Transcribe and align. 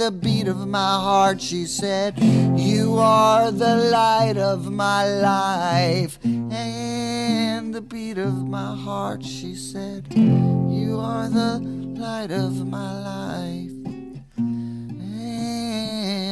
the 0.00 0.10
beat 0.10 0.48
of 0.48 0.66
my 0.66 0.94
heart. 1.06 1.42
She 1.42 1.66
said, 1.66 2.18
You 2.58 2.96
are 2.96 3.50
the 3.52 3.76
light 3.76 4.38
of 4.38 4.72
my 4.72 5.04
life 5.06 6.18
and 6.24 7.74
the 7.74 7.82
beat 7.82 8.16
of 8.16 8.48
my 8.48 8.74
heart. 8.74 9.22
She 9.22 9.54
said, 9.54 10.06
You 10.14 10.98
are 10.98 11.28
the 11.28 11.58
light 12.00 12.30
of 12.30 12.66
my 12.66 12.92
life 13.12 13.76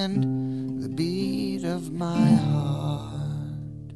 and 0.07 0.15
the 0.83 0.89
beat 0.89 1.65
of 1.65 1.93
my 1.93 2.25
heart. 2.49 3.93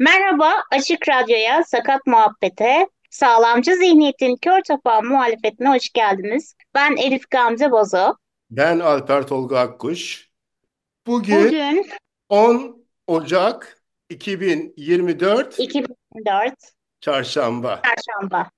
Merhaba, 0.00 0.62
Açık 0.72 1.06
Radyo'ya, 1.06 1.64
Sakat 1.68 2.00
Muhabbet'e, 2.06 2.86
Sağlamcı 3.14 3.74
Zihniyet'in 3.74 4.36
Kör 4.36 4.60
Topal 4.68 5.02
muhalefetine 5.02 5.68
hoş 5.68 5.92
geldiniz. 5.92 6.54
Ben 6.74 6.96
Elif 6.96 7.30
Gamze 7.30 7.70
Bozo. 7.70 8.14
Ben 8.50 8.78
Alper 8.78 9.26
Tolga 9.26 9.58
Akkuş. 9.58 10.30
Bugün 11.06 11.44
Bugün 11.44 11.86
10 12.28 12.86
Ocak 13.06 13.82
2024 14.08 15.58
2024 15.58 16.54
Çarşamba. 17.00 17.82
Çarşamba. 17.84 18.50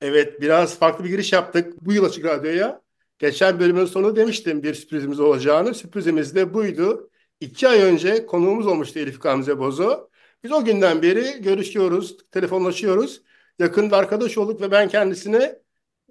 Evet 0.00 0.40
biraz 0.40 0.78
farklı 0.78 1.04
bir 1.04 1.10
giriş 1.10 1.32
yaptık 1.32 1.74
bu 1.80 1.92
yıl 1.92 2.04
Açık 2.04 2.24
Radyo'ya. 2.24 2.80
Geçen 3.18 3.60
bölümün 3.60 3.84
sonu 3.86 4.16
demiştim 4.16 4.62
bir 4.62 4.74
sürprizimiz 4.74 5.20
olacağını. 5.20 5.74
Sürprizimiz 5.74 6.34
de 6.34 6.54
buydu. 6.54 7.10
İki 7.40 7.68
ay 7.68 7.82
önce 7.82 8.26
konuğumuz 8.26 8.66
olmuştu 8.66 8.98
Elif 8.98 9.22
Gamze 9.22 9.58
Bozo. 9.58 10.08
Biz 10.44 10.52
o 10.52 10.64
günden 10.64 11.02
beri 11.02 11.42
görüşüyoruz, 11.42 12.16
telefonlaşıyoruz. 12.30 13.22
Yakında 13.58 13.96
arkadaş 13.96 14.38
olduk 14.38 14.60
ve 14.60 14.70
ben 14.70 14.88
kendisine 14.88 15.58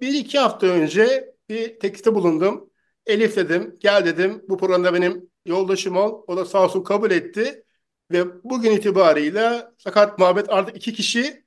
bir 0.00 0.14
iki 0.14 0.38
hafta 0.38 0.66
önce 0.66 1.34
bir 1.48 1.80
teklifte 1.80 2.14
bulundum. 2.14 2.70
Elif 3.06 3.36
dedim, 3.36 3.76
gel 3.80 4.06
dedim. 4.06 4.42
Bu 4.48 4.58
programda 4.58 4.94
benim 4.94 5.30
yoldaşım 5.46 5.96
ol. 5.96 6.24
O 6.26 6.36
da 6.36 6.44
sağ 6.44 6.64
olsun 6.64 6.82
kabul 6.84 7.10
etti. 7.10 7.64
Ve 8.12 8.44
bugün 8.44 8.70
itibarıyla 8.72 9.74
Sakat 9.78 10.18
Muhabbet 10.18 10.50
artık 10.50 10.76
iki 10.76 10.92
kişi. 10.94 11.44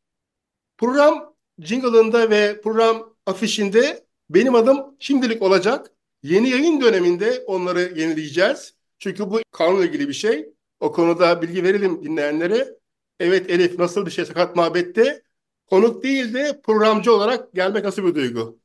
Program 0.78 1.36
jingle'ında 1.60 2.30
ve 2.30 2.62
program 2.62 3.16
afişinde 3.26 4.06
benim 4.30 4.56
adım 4.56 4.96
şimdilik 5.00 5.42
olacak. 5.42 5.92
Yeni 6.24 6.50
yayın 6.50 6.82
döneminde 6.82 7.44
onları 7.48 7.80
yenileyeceğiz. 7.82 8.76
Çünkü 9.00 9.30
bu 9.30 9.42
kanunla 9.52 9.86
ilgili 9.86 10.08
bir 10.08 10.14
şey. 10.14 10.50
O 10.80 10.92
konuda 10.92 11.42
bilgi 11.42 11.64
verelim 11.64 12.04
dinleyenlere. 12.04 12.68
Evet 13.20 13.50
Elif 13.50 13.80
nasıl 13.80 14.06
bir 14.06 14.12
şey 14.12 14.26
Sakat 14.26 14.56
Muhabbet'te? 14.56 15.24
Konuk 15.70 16.04
değil 16.04 16.34
de 16.34 16.62
programcı 16.64 17.14
olarak 17.14 17.54
gelmek 17.54 17.84
nasıl 17.84 18.04
bir 18.06 18.16
duygu? 18.16 18.60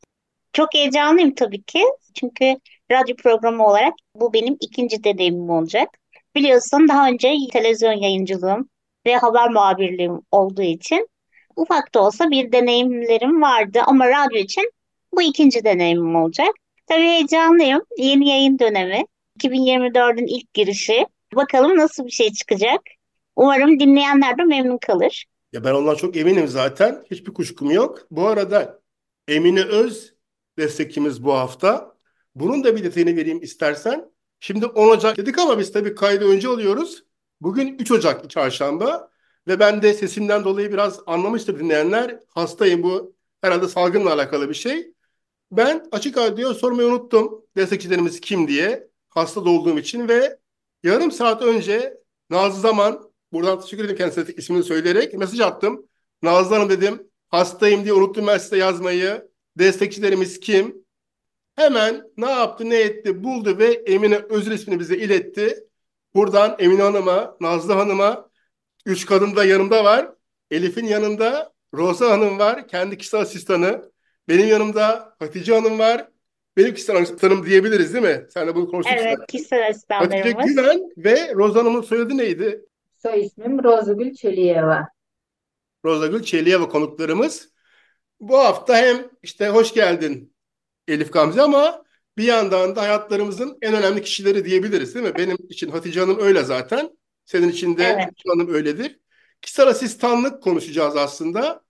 Çok 0.53 0.75
heyecanlıyım 0.75 1.35
tabii 1.35 1.63
ki. 1.63 1.85
Çünkü 2.15 2.57
radyo 2.93 3.17
programı 3.17 3.67
olarak 3.67 3.95
bu 4.15 4.33
benim 4.33 4.57
ikinci 4.61 5.05
deneyimim 5.05 5.51
olacak. 5.51 5.89
Biliyorsun 6.35 6.89
daha 6.89 7.09
önce 7.09 7.35
televizyon 7.53 7.93
yayıncılığım 7.93 8.69
ve 9.07 9.17
haber 9.17 9.51
muhabirliğim 9.51 10.21
olduğu 10.31 10.63
için 10.63 11.09
ufak 11.57 11.95
da 11.95 12.03
olsa 12.03 12.31
bir 12.31 12.53
deneyimlerim 12.53 13.43
vardı 13.43 13.81
ama 13.87 14.09
radyo 14.09 14.39
için 14.39 14.71
bu 15.13 15.23
ikinci 15.23 15.65
deneyimim 15.65 16.17
olacak. 16.17 16.51
Tabii 16.87 17.03
heyecanlıyım. 17.03 17.81
Yeni 17.99 18.29
yayın 18.29 18.59
dönemi. 18.59 19.05
2024'ün 19.39 20.27
ilk 20.27 20.55
girişi. 20.55 21.07
Bakalım 21.35 21.77
nasıl 21.77 22.07
bir 22.07 22.11
şey 22.11 22.33
çıkacak. 22.33 22.81
Umarım 23.37 23.81
dinleyenler 23.81 24.39
de 24.39 24.43
memnun 24.45 24.79
kalır. 24.79 25.25
Ya 25.55 25.65
ben 25.65 25.75
ondan 25.75 25.95
çok 25.95 26.17
eminim 26.17 26.49
zaten. 26.49 27.05
Hiçbir 27.11 27.35
kuşkum 27.35 27.71
yok. 27.71 28.07
Bu 28.11 28.29
arada 28.29 28.83
Emine 29.29 29.63
Öz 29.65 30.15
destekçimiz 30.59 31.25
bu 31.25 31.33
hafta. 31.33 31.97
Bunun 32.35 32.65
da 32.65 32.77
bir 32.77 32.85
detayını 32.85 33.17
vereyim 33.17 33.43
istersen. 33.43 34.11
Şimdi 34.41 34.67
10 34.67 34.89
Ocak 34.89 35.17
dedik 35.17 35.39
ama 35.39 35.59
biz 35.59 35.73
tabii 35.73 35.95
kaydı 35.95 36.25
önce 36.25 36.49
alıyoruz. 36.49 37.05
Bugün 37.41 37.79
3 37.79 37.91
Ocak 37.91 38.31
çarşamba 38.31 39.11
ve 39.49 39.59
ben 39.59 39.83
de 39.83 39.95
sesimden 39.95 40.45
dolayı 40.45 40.73
biraz 40.73 41.01
anlamıştır 41.07 41.59
dinleyenler. 41.59 42.21
Hastayım 42.29 42.83
bu 42.83 43.15
herhalde 43.41 43.69
salgınla 43.69 44.13
alakalı 44.13 44.49
bir 44.49 44.55
şey. 44.55 44.93
Ben 45.51 45.89
açık 45.93 46.19
radyo 46.19 46.55
sormayı 46.55 46.89
unuttum 46.89 47.45
destekçilerimiz 47.57 48.21
kim 48.21 48.49
diye 48.49 48.89
hasta 49.09 49.41
olduğum 49.41 49.79
için 49.79 50.09
ve 50.09 50.39
yarım 50.83 51.13
saat 51.13 51.43
önce 51.43 51.99
Nazlı 52.31 52.61
Zaman 52.61 53.14
buradan 53.35 53.61
teşekkür 53.61 53.85
ederim 53.85 53.97
kendisine 53.97 54.35
ismini 54.37 54.63
söyleyerek 54.63 55.15
mesaj 55.15 55.41
attım. 55.41 55.87
Nazlı 56.23 56.55
Hanım 56.55 56.71
dedim 56.71 57.11
hastayım 57.29 57.85
diye 57.85 57.93
unuttum 57.93 58.27
ben 58.27 58.39
size 58.39 58.57
yazmayı. 58.57 59.29
Destekçilerimiz 59.59 60.41
kim? 60.41 60.85
Hemen 61.57 62.03
ne 62.17 62.31
yaptı 62.31 62.71
ne 62.71 62.81
etti 62.81 63.25
buldu 63.25 63.59
ve 63.59 63.67
Emine 63.67 64.17
Özür 64.17 64.53
ismini 64.53 64.81
bize 64.81 64.97
iletti. 64.97 65.65
Buradan 66.15 66.57
Emine 66.59 66.83
Hanım'a, 66.83 67.37
Nazlı 67.41 67.73
Hanım'a, 67.73 68.31
üç 68.87 69.07
kadın 69.07 69.37
da 69.37 69.45
yanımda 69.45 69.85
var. 69.85 70.11
Elif'in 70.51 70.87
yanında 70.87 71.53
Rosa 71.75 72.11
Hanım 72.11 72.39
var, 72.39 72.69
kendi 72.69 72.99
kişisel 72.99 73.21
asistanı. 73.21 73.91
Benim 74.29 74.49
yanımda 74.49 75.15
Hatice 75.19 75.55
Hanım 75.55 75.79
var. 75.79 76.09
Benim 76.57 76.75
kişisel 76.75 76.97
asistanım 76.97 77.47
diyebiliriz 77.47 77.95
değil 77.95 78.05
mi? 78.05 78.27
Sen 78.31 78.49
de 78.49 78.55
bunu 78.55 78.71
konuştuk. 78.71 78.97
Evet, 78.99 79.19
kişisel 79.29 79.63
Hatice 79.63 79.71
asistanlarımız. 79.71 80.47
Güven 80.47 80.81
ve 80.97 81.35
Rosa 81.35 81.61
Hanım'ın 81.61 81.83
soyadı 81.83 82.17
neydi? 82.17 82.65
Soy 83.05 83.21
ismim 83.21 83.65
Rozgül 83.65 84.15
Çöliyeva. 84.15 84.89
Rosa 85.85 86.07
Gül 86.07 86.23
Çeliyeva 86.23 86.69
konuklarımız. 86.69 87.49
Bu 88.21 88.39
hafta 88.39 88.77
hem 88.77 89.11
işte 89.23 89.49
hoş 89.49 89.75
geldin 89.75 90.35
Elif 90.89 91.13
Gamze 91.13 91.43
ama 91.43 91.85
bir 92.19 92.25
yandan 92.25 92.77
da 92.77 92.83
hayatlarımızın 92.83 93.59
en 93.63 93.75
önemli 93.75 94.03
kişileri 94.03 94.45
diyebiliriz 94.45 94.95
değil 94.95 95.07
mi? 95.07 95.15
Benim 95.19 95.37
için 95.49 95.71
Hatice 95.71 96.01
Hanım 96.01 96.19
öyle 96.19 96.45
zaten. 96.45 96.91
Senin 97.25 97.49
için 97.49 97.77
de 97.77 97.85
Evet. 97.85 98.05
Hatice 98.05 98.29
Hanım 98.29 98.55
öyledir. 98.55 98.99
Kişisel 99.43 99.69
asistanlık 99.69 100.43
konuşacağız 100.43 100.97
aslında. 100.97 101.65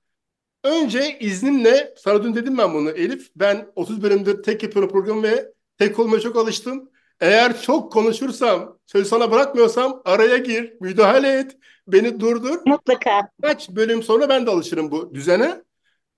Önce 0.64 1.18
izninle, 1.18 1.94
sana 1.96 2.24
dün 2.24 2.34
dedim 2.34 2.58
ben 2.58 2.74
bunu 2.74 2.90
Elif. 2.90 3.30
Ben 3.36 3.72
30 3.74 4.02
bölümdür 4.02 4.42
tek 4.42 4.62
yapıyorum 4.62 4.90
programı 4.90 5.22
ve 5.22 5.52
tek 5.78 5.98
olmaya 5.98 6.20
çok 6.20 6.36
alıştım. 6.36 6.90
Eğer 7.20 7.62
çok 7.62 7.92
konuşursam, 7.92 8.78
sözü 8.86 9.04
sana 9.08 9.30
bırakmıyorsam 9.30 10.02
araya 10.04 10.36
gir, 10.36 10.74
müdahale 10.80 11.38
et, 11.38 11.56
beni 11.88 12.20
durdur. 12.20 12.58
Mutlaka. 12.66 13.28
Kaç 13.42 13.70
bölüm 13.70 14.02
sonra 14.02 14.28
ben 14.28 14.46
de 14.46 14.50
alışırım 14.50 14.90
bu 14.90 15.14
düzene. 15.14 15.62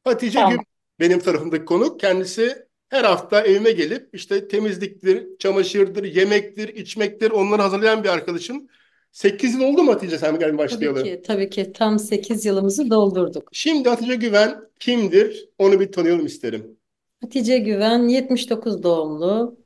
Hatice 0.05 0.39
Tamam. 0.39 0.51
Gül 0.53 0.59
benim 1.01 1.19
tarafımdaki 1.21 1.65
konuk. 1.65 2.01
Kendisi 2.01 2.67
her 2.89 3.05
hafta 3.05 3.41
evime 3.43 3.71
gelip 3.73 4.09
işte 4.13 4.49
temizliktir, 4.49 5.27
çamaşırdır, 5.39 6.05
yemektir, 6.05 6.69
içmektir 6.69 7.31
onları 7.31 7.63
hazırlayan 7.63 8.05
bir 8.05 8.09
arkadaşım. 8.09 8.69
8 9.13 9.55
yıl 9.55 9.61
oldu 9.61 9.83
mu 9.83 9.93
Hatice 9.93 10.19
sen 10.19 10.39
gelin 10.39 10.51
Tabii 10.51 10.59
başlayalım. 10.59 11.05
ki, 11.05 11.23
tabii 11.27 11.51
ki 11.51 11.73
tam 11.73 11.99
8 11.99 12.45
yılımızı 12.45 12.91
doldurduk. 12.91 13.49
Şimdi 13.53 13.89
Hatice 13.89 14.15
Güven 14.15 14.61
kimdir? 14.81 15.49
Onu 15.59 15.81
bir 15.81 15.93
tanıyalım 15.93 16.27
isterim. 16.27 16.79
Hatice 17.21 17.59
Güven 17.59 18.09
79 18.09 18.83
doğumlu, 18.83 19.59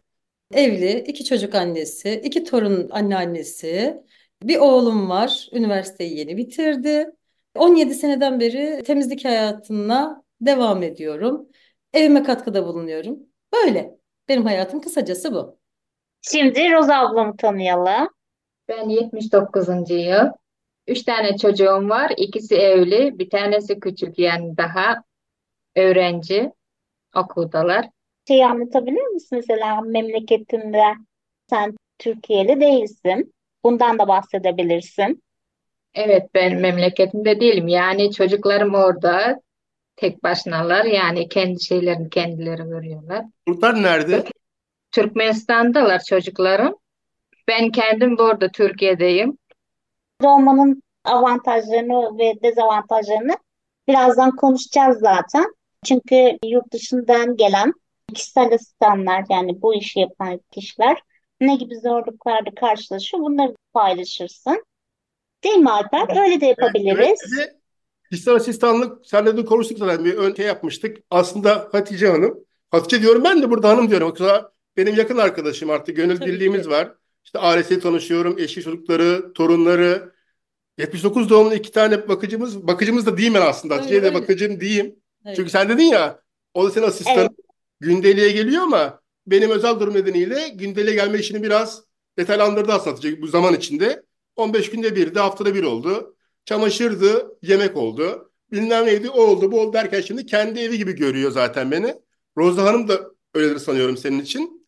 evli, 0.53 0.99
iki 1.01 1.25
çocuk 1.25 1.55
annesi, 1.55 2.21
iki 2.25 2.45
torun 2.45 2.89
anneannesi. 2.91 4.03
Bir 4.43 4.59
oğlum 4.59 5.09
var, 5.11 5.49
üniversiteyi 5.53 6.19
yeni 6.19 6.37
bitirdi. 6.37 7.11
17 7.55 7.95
seneden 7.95 8.41
beri 8.41 8.83
temizlik 8.83 9.25
hayatına 9.25 10.23
devam 10.41 10.83
ediyorum. 10.83 11.49
Evime 11.95 12.23
katkıda 12.23 12.67
bulunuyorum. 12.67 13.19
Böyle. 13.53 14.01
Benim 14.29 14.45
hayatım 14.45 14.81
kısacası 14.81 15.35
bu. 15.35 15.59
Şimdi 16.23 16.73
Roza 16.73 16.99
ablamı 16.99 17.37
tanıyalım. 17.37 18.09
Ben 18.69 18.89
79. 18.89 19.69
yıl. 19.91 20.27
Üç 20.87 21.03
tane 21.03 21.37
çocuğum 21.37 21.89
var. 21.89 22.13
İkisi 22.17 22.55
evli. 22.55 23.19
Bir 23.19 23.31
tanesi 23.31 23.81
küçük 23.81 24.19
yani 24.19 24.57
daha 24.57 25.05
öğrenci 25.77 26.53
okuldalar. 27.17 27.91
Şeyi 28.31 28.47
anlatabilir 28.47 29.07
misin 29.07 29.39
mesela 29.39 29.81
memleketinde 29.81 30.83
sen 31.49 31.77
Türkiye'li 31.99 32.61
değilsin. 32.61 33.35
Bundan 33.65 33.99
da 33.99 34.09
bahsedebilirsin. 34.09 35.23
Evet 35.95 36.31
ben 36.35 36.61
memleketimde 36.61 37.41
değilim. 37.41 37.69
Yani 37.69 38.13
çocuklarım 38.13 38.75
orada 38.75 39.41
tek 39.97 40.23
başınalar. 40.23 40.85
Yani 40.85 41.29
kendi 41.29 41.65
şeylerini 41.65 42.11
kendileri 42.11 42.63
görüyorlar. 42.63 43.25
Çocuklar 43.49 43.83
nerede? 43.83 44.25
Türkmenistan'dalar 44.91 46.03
çocuklarım. 46.09 46.77
Ben 47.49 47.71
kendim 47.71 48.19
burada 48.19 48.49
Türkiye'deyim. 48.49 49.39
Olmanın 50.23 50.83
avantajlarını 51.05 52.19
ve 52.19 52.43
dezavantajlarını 52.43 53.37
birazdan 53.89 54.37
konuşacağız 54.37 54.99
zaten. 54.99 55.55
Çünkü 55.85 56.39
yurt 56.45 56.73
dışından 56.73 57.37
gelen 57.37 57.73
kişisel 58.13 58.55
asistanlar 58.55 59.25
yani 59.31 59.63
bu 59.63 59.75
işi 59.75 60.01
yapan 60.01 60.41
kişiler 60.51 61.03
ne 61.41 61.57
gibi 61.57 61.81
zorluklarla 61.81 62.55
karşılaşıyor 62.61 63.23
bunları 63.23 63.55
paylaşırsın. 63.75 64.65
Değil 65.45 65.57
mi 65.57 65.71
Alper? 65.71 66.23
Öyle 66.25 66.41
de 66.41 66.47
yapabiliriz. 66.47 67.21
Evet, 67.39 67.57
kişisel 68.11 68.35
asistanlık 68.35 69.07
senle 69.07 69.37
de 69.37 69.45
konuştuk 69.45 69.79
zaten 69.79 70.05
bir 70.05 70.15
ön 70.15 70.35
şey 70.35 70.47
yapmıştık. 70.47 70.99
Aslında 71.11 71.69
Hatice 71.73 72.09
Hanım, 72.09 72.45
Hatice 72.71 73.03
diyorum 73.03 73.25
ben 73.25 73.43
de 73.43 73.51
burada 73.51 73.69
hanım 73.69 73.91
diyorum. 73.91 74.07
Yoksa 74.09 74.53
benim 74.77 74.95
yakın 74.95 75.19
arkadaşım 75.19 75.71
artık 75.71 75.97
gönül 75.97 76.19
Tabii 76.19 76.31
birliğimiz 76.31 76.63
ki. 76.63 76.71
var. 76.71 76.95
İşte 77.25 77.39
ailesiyle 77.39 77.81
tanışıyorum, 77.81 78.39
eşi 78.39 78.63
çocukları, 78.63 79.33
torunları. 79.33 80.13
79 80.79 81.31
doğumlu 81.31 81.55
iki 81.55 81.73
tane 81.73 82.09
bakıcımız, 82.09 82.67
bakıcımız 82.67 83.07
da 83.07 83.17
diyeyim 83.17 83.35
ben 83.35 83.43
aslında. 83.43 83.75
Öyle, 83.75 83.83
Hatice'ye 83.83 84.03
de 84.03 84.07
öyle. 84.07 84.19
bakıcım 84.19 84.61
diyeyim. 84.61 84.97
Evet. 85.27 85.37
Çünkü 85.37 85.51
sen 85.51 85.69
dedin 85.69 85.85
ya, 85.85 86.21
o 86.55 86.65
da 86.65 86.71
senin 86.71 86.87
asistanın. 86.87 87.19
Evet. 87.19 87.31
Gündeliğe 87.81 88.33
geliyor 88.33 88.63
ama 88.63 89.01
benim 89.27 89.51
özel 89.51 89.81
durum 89.81 89.95
nedeniyle 89.95 90.49
gündeliğe 90.49 90.95
gelme 90.95 91.19
işini 91.19 91.43
biraz 91.43 91.83
detaylandırdı 92.19 92.73
aslında 92.73 93.23
bu 93.23 93.27
zaman 93.27 93.55
içinde. 93.55 94.03
15 94.37 94.71
günde 94.71 94.97
bir 94.97 95.15
de 95.15 95.21
haftada 95.21 95.55
bir 95.55 95.63
oldu. 95.63 96.17
Çamaşırdı, 96.45 97.39
yemek 97.43 97.77
oldu. 97.77 98.33
Bilmem 98.53 98.87
neydi, 98.87 99.11
o 99.11 99.23
oldu, 99.23 99.53
bu 99.53 99.61
oldu 99.61 99.73
derken 99.73 100.01
şimdi 100.01 100.27
kendi 100.27 100.61
evi 100.61 100.79
gibi 100.79 100.97
görüyor 100.97 101.31
zaten 101.31 101.71
beni. 101.71 101.95
Roza 102.37 102.65
Hanım 102.65 102.89
da 102.89 103.01
öyledir 103.35 103.59
sanıyorum 103.59 103.97
senin 103.97 104.21
için. 104.21 104.67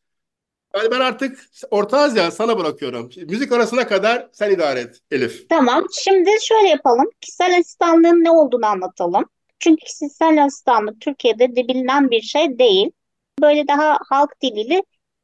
Yani 0.76 0.90
ben 0.90 1.00
artık 1.00 1.38
Orta 1.70 1.98
Asya 1.98 2.30
sana 2.30 2.58
bırakıyorum. 2.58 3.10
Müzik 3.28 3.52
arasına 3.52 3.86
kadar 3.86 4.28
sen 4.32 4.50
idare 4.50 4.80
et 4.80 5.00
Elif. 5.10 5.48
Tamam. 5.48 5.84
Şimdi 6.04 6.30
şöyle 6.42 6.68
yapalım. 6.68 7.06
Kişisel 7.20 7.58
asistanlığın 7.58 8.24
ne 8.24 8.30
olduğunu 8.30 8.66
anlatalım. 8.66 9.24
Çünkü 9.58 9.84
kişisel 9.84 10.44
asistanlık 10.44 11.00
Türkiye'de 11.00 11.56
de 11.56 11.68
bilinen 11.68 12.10
bir 12.10 12.20
şey 12.20 12.58
değil. 12.58 12.90
Böyle 13.40 13.68
daha 13.68 13.98
halk 14.08 14.30
diliyle 14.42 14.82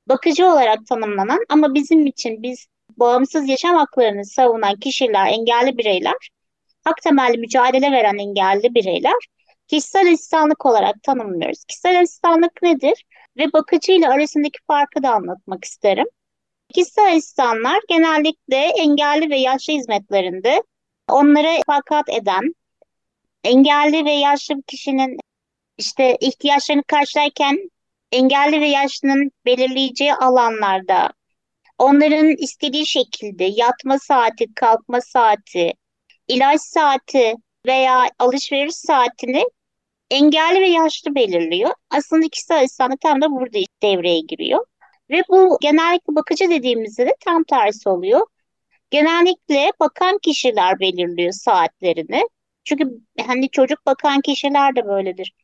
bakıcı 0.08 0.46
olarak 0.46 0.86
tanımlanan 0.86 1.44
ama 1.48 1.74
bizim 1.74 2.06
için 2.06 2.42
biz 2.42 2.66
bağımsız 2.96 3.48
yaşam 3.48 3.76
haklarını 3.76 4.24
savunan 4.24 4.76
kişiler, 4.76 5.26
engelli 5.26 5.78
bireyler, 5.78 6.28
hak 6.84 7.02
temelli 7.02 7.38
mücadele 7.38 7.92
veren 7.92 8.18
engelli 8.18 8.74
bireyler 8.74 9.28
kişisel 9.68 10.12
asistanlık 10.12 10.66
olarak 10.66 11.02
tanımlıyoruz. 11.02 11.64
Kişisel 11.64 12.00
asistanlık 12.00 12.62
nedir? 12.62 13.04
Ve 13.36 13.52
bakıcı 13.52 13.92
ile 13.92 14.08
arasındaki 14.08 14.58
farkı 14.66 15.02
da 15.02 15.10
anlatmak 15.10 15.64
isterim. 15.64 16.06
Kişisel 16.74 17.16
asistanlar 17.16 17.80
genellikle 17.88 18.56
engelli 18.56 19.30
ve 19.30 19.36
yaşlı 19.36 19.72
hizmetlerinde 19.72 20.62
onlara 21.08 21.60
fakat 21.66 22.08
eden, 22.08 22.54
engelli 23.44 24.04
ve 24.04 24.10
yaşlı 24.12 24.62
kişinin 24.62 25.18
işte 25.78 26.16
ihtiyaçlarını 26.20 26.82
karşılarken 26.82 27.70
engelli 28.12 28.60
ve 28.60 28.66
yaşlının 28.68 29.30
belirleyeceği 29.46 30.14
alanlarda 30.14 31.10
onların 31.78 32.36
istediği 32.38 32.86
şekilde 32.86 33.44
yatma 33.44 33.98
saati, 33.98 34.54
kalkma 34.54 35.00
saati, 35.00 35.72
ilaç 36.28 36.60
saati 36.60 37.34
veya 37.66 38.10
alışveriş 38.18 38.74
saatini 38.76 39.44
engelli 40.10 40.60
ve 40.60 40.68
yaşlı 40.68 41.14
belirliyor. 41.14 41.70
Aslında 41.90 42.28
kişisel 42.28 42.62
asistanlık 42.62 43.00
tam 43.00 43.22
da 43.22 43.30
burada 43.30 43.58
devreye 43.82 44.20
giriyor. 44.20 44.66
Ve 45.10 45.22
bu 45.28 45.58
genellikle 45.62 46.16
bakıcı 46.16 46.50
dediğimizde 46.50 47.06
de 47.06 47.14
tam 47.24 47.44
tersi 47.44 47.88
oluyor. 47.88 48.26
Genellikle 48.90 49.72
bakan 49.80 50.18
kişiler 50.18 50.80
belirliyor 50.80 51.32
saatlerini. 51.32 52.22
Çünkü 52.64 52.84
hani 53.26 53.50
çocuk 53.50 53.86
bakan 53.86 54.20
kişiler 54.20 54.76
de 54.76 54.86
böyledir. 54.86 55.34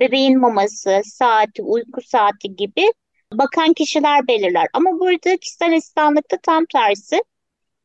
Bebeğin 0.00 0.38
maması, 0.40 1.00
saati, 1.04 1.62
uyku 1.62 2.00
saati 2.02 2.56
gibi 2.56 2.92
bakan 3.32 3.72
kişiler 3.72 4.28
belirler. 4.28 4.66
Ama 4.72 4.90
burada 5.00 5.36
kişisel 5.36 5.76
asistanlıkta 5.76 6.36
tam 6.42 6.64
tersi. 6.72 7.22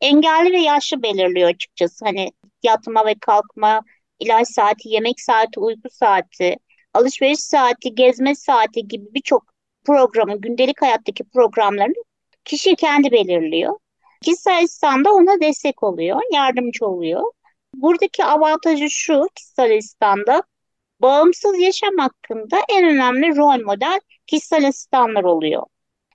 Engelli 0.01 0.53
ve 0.53 0.59
yaşlı 0.59 1.03
belirliyor 1.03 1.49
açıkçası. 1.49 2.05
Hani 2.05 2.31
yatma 2.63 3.05
ve 3.05 3.15
kalkma, 3.21 3.81
ilaç 4.19 4.47
saati, 4.47 4.89
yemek 4.89 5.21
saati, 5.21 5.59
uyku 5.59 5.89
saati, 5.89 6.57
alışveriş 6.93 7.39
saati, 7.39 7.95
gezme 7.95 8.35
saati 8.35 8.87
gibi 8.87 9.05
birçok 9.13 9.43
programı, 9.85 10.41
gündelik 10.41 10.81
hayattaki 10.81 11.23
programlarını 11.23 11.93
kişi 12.45 12.75
kendi 12.75 13.11
belirliyor. 13.11 13.77
Kişisel 14.21 14.57
asistan 14.57 15.05
da 15.05 15.13
ona 15.13 15.41
destek 15.41 15.83
oluyor, 15.83 16.21
yardımcı 16.33 16.85
oluyor. 16.85 17.23
Buradaki 17.75 18.25
avantajı 18.25 18.89
şu 18.89 19.27
kişisel 19.35 19.77
asistanda 19.77 20.43
bağımsız 21.01 21.59
yaşam 21.59 21.97
hakkında 21.97 22.57
en 22.69 22.85
önemli 22.87 23.37
rol 23.37 23.65
model 23.65 23.99
kişisel 24.27 24.67
asistanlar 24.67 25.23
oluyor. 25.23 25.63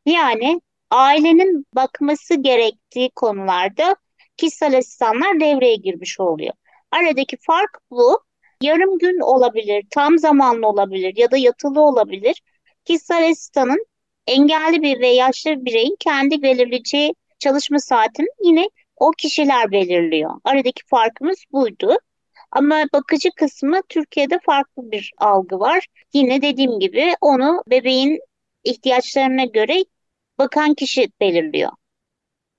Yani 0.07 0.61
ailenin 0.91 1.67
bakması 1.75 2.35
gerektiği 2.35 3.11
konularda 3.11 3.97
kişisel 4.37 4.79
asistanlar 4.79 5.41
devreye 5.41 5.77
girmiş 5.77 6.21
oluyor. 6.21 6.55
Aradaki 6.91 7.37
fark 7.41 7.79
bu. 7.91 8.25
Yarım 8.63 8.99
gün 8.99 9.21
olabilir, 9.21 9.85
tam 9.91 10.19
zamanlı 10.19 10.67
olabilir 10.67 11.15
ya 11.17 11.31
da 11.31 11.37
yatılı 11.37 11.81
olabilir. 11.81 12.43
Kişisel 12.85 13.31
asistanın 13.31 13.87
engelli 14.27 14.83
bir 14.83 15.01
ve 15.01 15.09
yaşlı 15.09 15.51
bir 15.51 15.65
bireyin 15.65 15.97
kendi 16.01 16.43
belirleyeceği 16.43 17.15
çalışma 17.39 17.79
saatini 17.79 18.27
yine 18.45 18.71
o 18.97 19.11
kişiler 19.11 19.73
belirliyor. 19.73 20.31
Aradaki 20.45 20.83
farkımız 20.87 21.39
buydu. 21.53 21.99
Ama 22.55 22.85
bakıcı 22.93 23.31
kısmı 23.37 23.81
Türkiye'de 23.89 24.39
farklı 24.47 24.91
bir 24.93 25.13
algı 25.19 25.61
var. 25.61 25.87
Yine 26.13 26.43
dediğim 26.43 26.81
gibi 26.81 27.15
onu 27.21 27.63
bebeğin 27.67 28.21
ihtiyaçlarına 28.65 29.45
göre 29.45 29.85
bakan 30.39 30.75
kişi 30.75 31.09
belirliyor. 31.21 31.71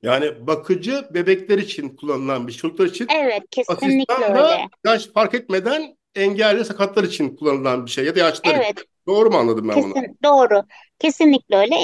Yani 0.01 0.47
bakıcı 0.47 1.09
bebekler 1.13 1.57
için 1.57 1.89
kullanılan 1.95 2.47
bir 2.47 2.51
şey. 2.51 2.61
Çocuklar 2.61 2.85
için 2.85 3.07
Evet, 3.15 3.43
kesinlikle 3.51 4.13
asistan 4.13 4.35
da 4.35 4.49
öyle. 4.53 4.67
yaş 4.85 5.07
fark 5.07 5.33
etmeden 5.33 5.97
engelli 6.15 6.65
sakatlar 6.65 7.03
için 7.03 7.35
kullanılan 7.35 7.85
bir 7.85 7.91
şey 7.91 8.05
ya 8.05 8.15
da 8.15 8.19
yaşlılar 8.19 8.55
için. 8.55 8.63
Evet, 8.65 8.83
Doğru 9.07 9.31
mu 9.31 9.37
anladım 9.37 9.69
ben 9.69 9.83
bunu? 9.83 9.93
kesin 9.93 10.17
doğru. 10.23 10.63
Kesinlikle 10.99 11.55
öyle. 11.57 11.75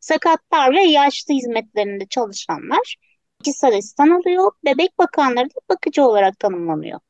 Sakatlar 0.00 0.74
ve 0.76 0.82
yaşlı 0.82 1.34
hizmetlerinde 1.34 2.06
çalışanlar 2.06 2.96
kişisel 3.44 3.76
asistan 3.76 4.10
oluyor. 4.10 4.52
Bebek 4.64 4.98
bakanları 4.98 5.46
da 5.50 5.60
bakıcı 5.68 6.02
olarak 6.04 6.38
tanımlanıyor. 6.38 7.00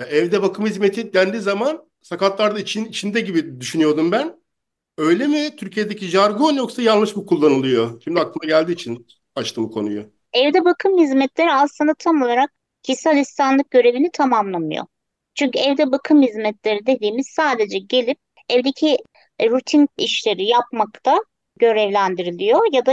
Ya 0.00 0.06
evde 0.06 0.42
bakım 0.42 0.66
hizmeti 0.66 1.12
dendiği 1.12 1.42
zaman 1.42 1.88
sakatlar 2.02 2.54
da 2.54 2.60
için, 2.60 2.84
içinde 2.84 3.20
gibi 3.20 3.60
düşünüyordum 3.60 4.12
ben. 4.12 4.40
Öyle 4.98 5.26
mi? 5.26 5.56
Türkiye'deki 5.56 6.06
jargon 6.06 6.52
yoksa 6.52 6.82
yanlış 6.82 7.16
mı 7.16 7.26
kullanılıyor? 7.26 8.02
Şimdi 8.04 8.20
aklıma 8.20 8.46
geldiği 8.46 8.72
için 8.72 9.06
açtım 9.36 9.64
bu 9.64 9.70
konuyu. 9.70 10.06
Evde 10.32 10.64
bakım 10.64 10.98
hizmetleri 10.98 11.52
aslında 11.52 11.94
tam 11.94 12.22
olarak 12.22 12.50
kişisel 12.82 13.20
asistanlık 13.20 13.70
görevini 13.70 14.10
tamamlamıyor. 14.10 14.86
Çünkü 15.34 15.58
evde 15.58 15.92
bakım 15.92 16.22
hizmetleri 16.22 16.86
dediğimiz 16.86 17.26
sadece 17.26 17.78
gelip 17.78 18.18
evdeki 18.48 18.98
rutin 19.42 19.88
işleri 19.98 20.44
yapmakta 20.44 21.18
görevlendiriliyor 21.58 22.60
ya 22.72 22.86
da 22.86 22.92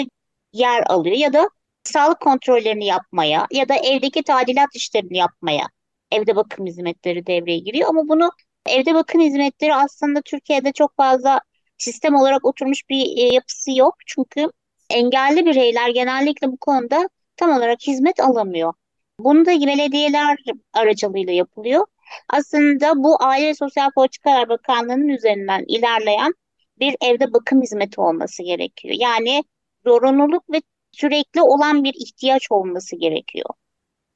yer 0.53 0.83
alıyor 0.87 1.15
ya 1.15 1.33
da 1.33 1.49
sağlık 1.83 2.19
kontrollerini 2.19 2.85
yapmaya 2.85 3.47
ya 3.51 3.69
da 3.69 3.75
evdeki 3.75 4.23
tadilat 4.23 4.69
işlerini 4.75 5.17
yapmaya 5.17 5.67
evde 6.11 6.35
bakım 6.35 6.65
hizmetleri 6.65 7.27
devreye 7.27 7.59
giriyor. 7.59 7.89
Ama 7.89 8.07
bunu 8.07 8.31
evde 8.65 8.93
bakım 8.93 9.21
hizmetleri 9.21 9.75
aslında 9.75 10.21
Türkiye'de 10.21 10.71
çok 10.71 10.95
fazla 10.95 11.41
sistem 11.77 12.15
olarak 12.15 12.45
oturmuş 12.45 12.89
bir 12.89 13.17
e, 13.17 13.33
yapısı 13.33 13.71
yok. 13.71 13.95
Çünkü 14.05 14.47
engelli 14.89 15.45
bireyler 15.45 15.89
genellikle 15.89 16.47
bu 16.47 16.57
konuda 16.57 17.09
tam 17.37 17.51
olarak 17.51 17.79
hizmet 17.87 18.19
alamıyor. 18.19 18.73
Bunu 19.19 19.45
da 19.45 19.51
belediyeler 19.51 20.37
aracılığıyla 20.73 21.33
yapılıyor. 21.33 21.85
Aslında 22.29 23.03
bu 23.03 23.23
Aile 23.23 23.55
Sosyal 23.55 23.91
Politikalar 23.91 24.49
Bakanlığı'nın 24.49 25.07
üzerinden 25.07 25.65
ilerleyen 25.67 26.33
bir 26.79 26.95
evde 27.01 27.33
bakım 27.33 27.61
hizmeti 27.61 28.01
olması 28.01 28.43
gerekiyor. 28.43 28.95
Yani 28.97 29.43
zorunluluk 29.83 30.51
ve 30.51 30.61
sürekli 30.91 31.41
olan 31.41 31.83
bir 31.83 31.93
ihtiyaç 31.93 32.51
olması 32.51 32.95
gerekiyor. 32.95 33.49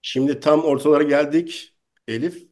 Şimdi 0.01 0.39
tam 0.39 0.63
ortalara 0.63 1.03
geldik 1.03 1.73
Elif. 2.07 2.47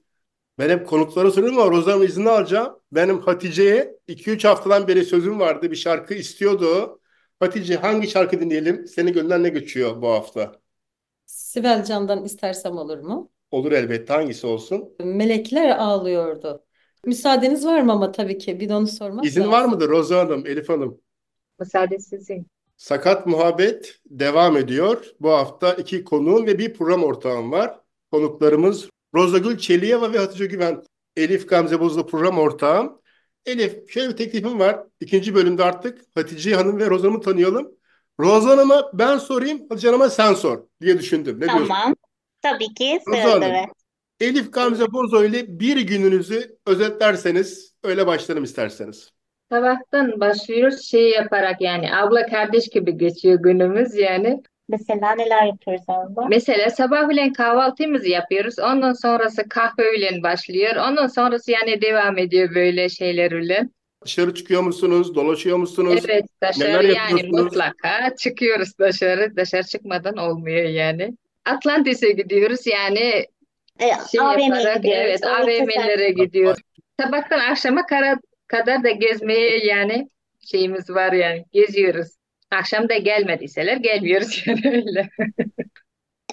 Ben 0.60 0.70
hep 0.70 0.88
konuklara 0.88 1.32
soruyorum 1.32 1.60
ama 1.60 1.72
Rozan'ın 1.72 2.03
izni 2.06 2.29
alacağım. 2.29 2.79
Benim 2.91 3.20
Hatice'ye 3.22 3.98
2-3 4.08 4.46
haftadan 4.46 4.88
beri 4.88 5.06
sözüm 5.06 5.39
vardı. 5.39 5.72
Bir 5.72 5.77
şarkı 5.77 6.13
istiyordu. 6.13 7.01
Hatice 7.39 7.77
hangi 7.77 8.08
şarkı 8.10 8.41
dinleyelim? 8.41 8.88
Senin 8.88 9.13
gönlünden 9.13 9.44
ne 9.44 9.50
geçiyor 9.50 10.01
bu 10.03 10.10
hafta? 10.10 10.62
Sibel 11.25 11.84
Can'dan 11.86 12.24
istersem 12.25 12.77
olur 12.77 12.98
mu? 13.00 13.32
Olur 13.51 13.72
elbette 13.72 14.13
hangisi 14.13 14.48
olsun? 14.48 14.98
Melekler 15.00 15.70
ağlıyordu. 15.70 16.65
Müsaadeniz 17.06 17.65
var 17.65 17.82
mı 17.82 17.91
ama 17.91 18.12
tabii 18.12 18.38
ki 18.38 18.60
bir 18.60 18.70
de 18.70 18.75
onu 18.75 18.88
sormak 18.88 19.25
İzin 19.25 19.51
var 19.51 19.65
lazım. 19.65 19.72
mıdır 19.72 19.89
Rozan 19.89 20.18
Hanım, 20.25 20.46
Elif 20.48 20.70
Hanım? 20.70 21.01
Müsaade 21.60 22.00
sizin. 22.00 22.48
Sakat 22.77 23.27
Muhabbet 23.27 24.00
devam 24.06 24.58
ediyor. 24.58 25.06
Bu 25.20 25.29
hafta 25.32 25.74
iki 25.74 26.03
konuğum 26.03 26.46
ve 26.48 26.60
bir 26.60 26.74
program 26.74 27.03
ortağım 27.03 27.51
var. 27.51 27.79
Konuklarımız 28.12 28.89
Rozagül 29.15 29.57
Çeliyeva 29.57 30.13
ve 30.13 30.17
Hatice 30.17 30.45
Güven. 30.45 30.83
Elif 31.15 31.49
Gamze 31.49 31.79
Bozlu 31.79 32.07
program 32.07 32.37
ortağım. 32.37 33.01
Elif 33.45 33.89
şöyle 33.89 34.09
bir 34.09 34.17
teklifim 34.17 34.59
var. 34.59 34.79
İkinci 34.99 35.35
bölümde 35.35 35.63
artık 35.63 36.01
Hatice 36.15 36.55
Hanım 36.55 36.79
ve 36.79 36.89
Rozan'ımı 36.89 37.21
tanıyalım. 37.21 37.71
Rozan 38.19 38.49
Hanım'a 38.57 38.89
ben 38.93 39.17
sorayım, 39.17 39.61
Hatice 39.69 39.87
Hanım'a 39.87 40.09
sen 40.09 40.33
sor 40.33 40.63
diye 40.81 40.99
düşündüm. 40.99 41.39
Ne 41.39 41.47
diyorsun? 41.47 41.67
Tamam. 41.67 41.95
Tabii 42.41 42.73
ki 42.73 42.99
Rozan 43.07 43.41
Hanım. 43.41 43.65
Elif 44.19 44.53
Gamze 44.53 44.91
Bozo 44.91 45.23
ile 45.23 45.59
bir 45.59 45.81
gününüzü 45.81 46.57
özetlerseniz 46.65 47.73
öyle 47.83 48.07
başlarım 48.07 48.43
isterseniz. 48.43 49.11
Sabahtan 49.51 50.19
başlıyoruz 50.19 50.81
şey 50.81 51.09
yaparak 51.09 51.61
yani 51.61 51.95
abla 51.95 52.25
kardeş 52.25 52.69
gibi 52.69 52.97
geçiyor 52.97 53.39
günümüz 53.43 53.95
yani. 53.95 54.43
Mesela 54.69 55.15
neler 55.15 55.45
yapıyoruz 55.45 55.83
orada? 55.88 56.25
Mesela 56.29 56.69
sabahleyin 56.69 57.33
kahvaltımızı 57.33 58.09
yapıyoruz. 58.09 58.59
Ondan 58.59 58.93
sonrası 58.93 59.49
kahveyle 59.49 60.23
başlıyor. 60.23 60.75
Ondan 60.75 61.07
sonrası 61.07 61.51
yani 61.51 61.81
devam 61.81 62.17
ediyor 62.17 62.55
böyle 62.55 62.89
şeylerle. 62.89 63.69
Dışarı 64.05 64.33
çıkıyor 64.33 64.61
musunuz? 64.61 65.15
Dolaşıyor 65.15 65.57
musunuz? 65.57 66.03
Evet 66.05 66.25
Neler 66.41 66.53
dışarı 66.53 66.88
yani 66.88 66.97
yapıyorsunuz? 66.97 67.43
mutlaka 67.43 68.15
çıkıyoruz 68.15 68.79
dışarı. 68.79 69.35
Dışarı 69.38 69.63
çıkmadan 69.63 70.17
olmuyor 70.17 70.63
yani. 70.69 71.13
Atlantis'e 71.45 72.11
gidiyoruz 72.11 72.67
yani 72.67 73.25
E, 73.79 73.85
şey 74.11 74.21
AVM'ye 74.21 74.45
yaparak 74.47 74.75
gidiyoruz. 74.75 75.01
evet 75.09 75.23
AVM'lere 75.25 76.11
gidiyoruz. 76.11 76.61
Sabahtan 77.01 77.39
akşama 77.39 77.85
kadar, 77.85 78.17
kadar 78.47 78.83
da 78.83 78.89
gezmeye 78.89 79.65
yani 79.65 80.09
şeyimiz 80.51 80.89
var 80.89 81.11
yani 81.13 81.45
geziyoruz. 81.51 82.07
Akşam 82.51 82.89
da 82.89 82.98
gelmediyseler 82.98 83.77
gelmiyoruz 83.77 84.44
yani 84.48 84.62
öyle. 84.65 85.10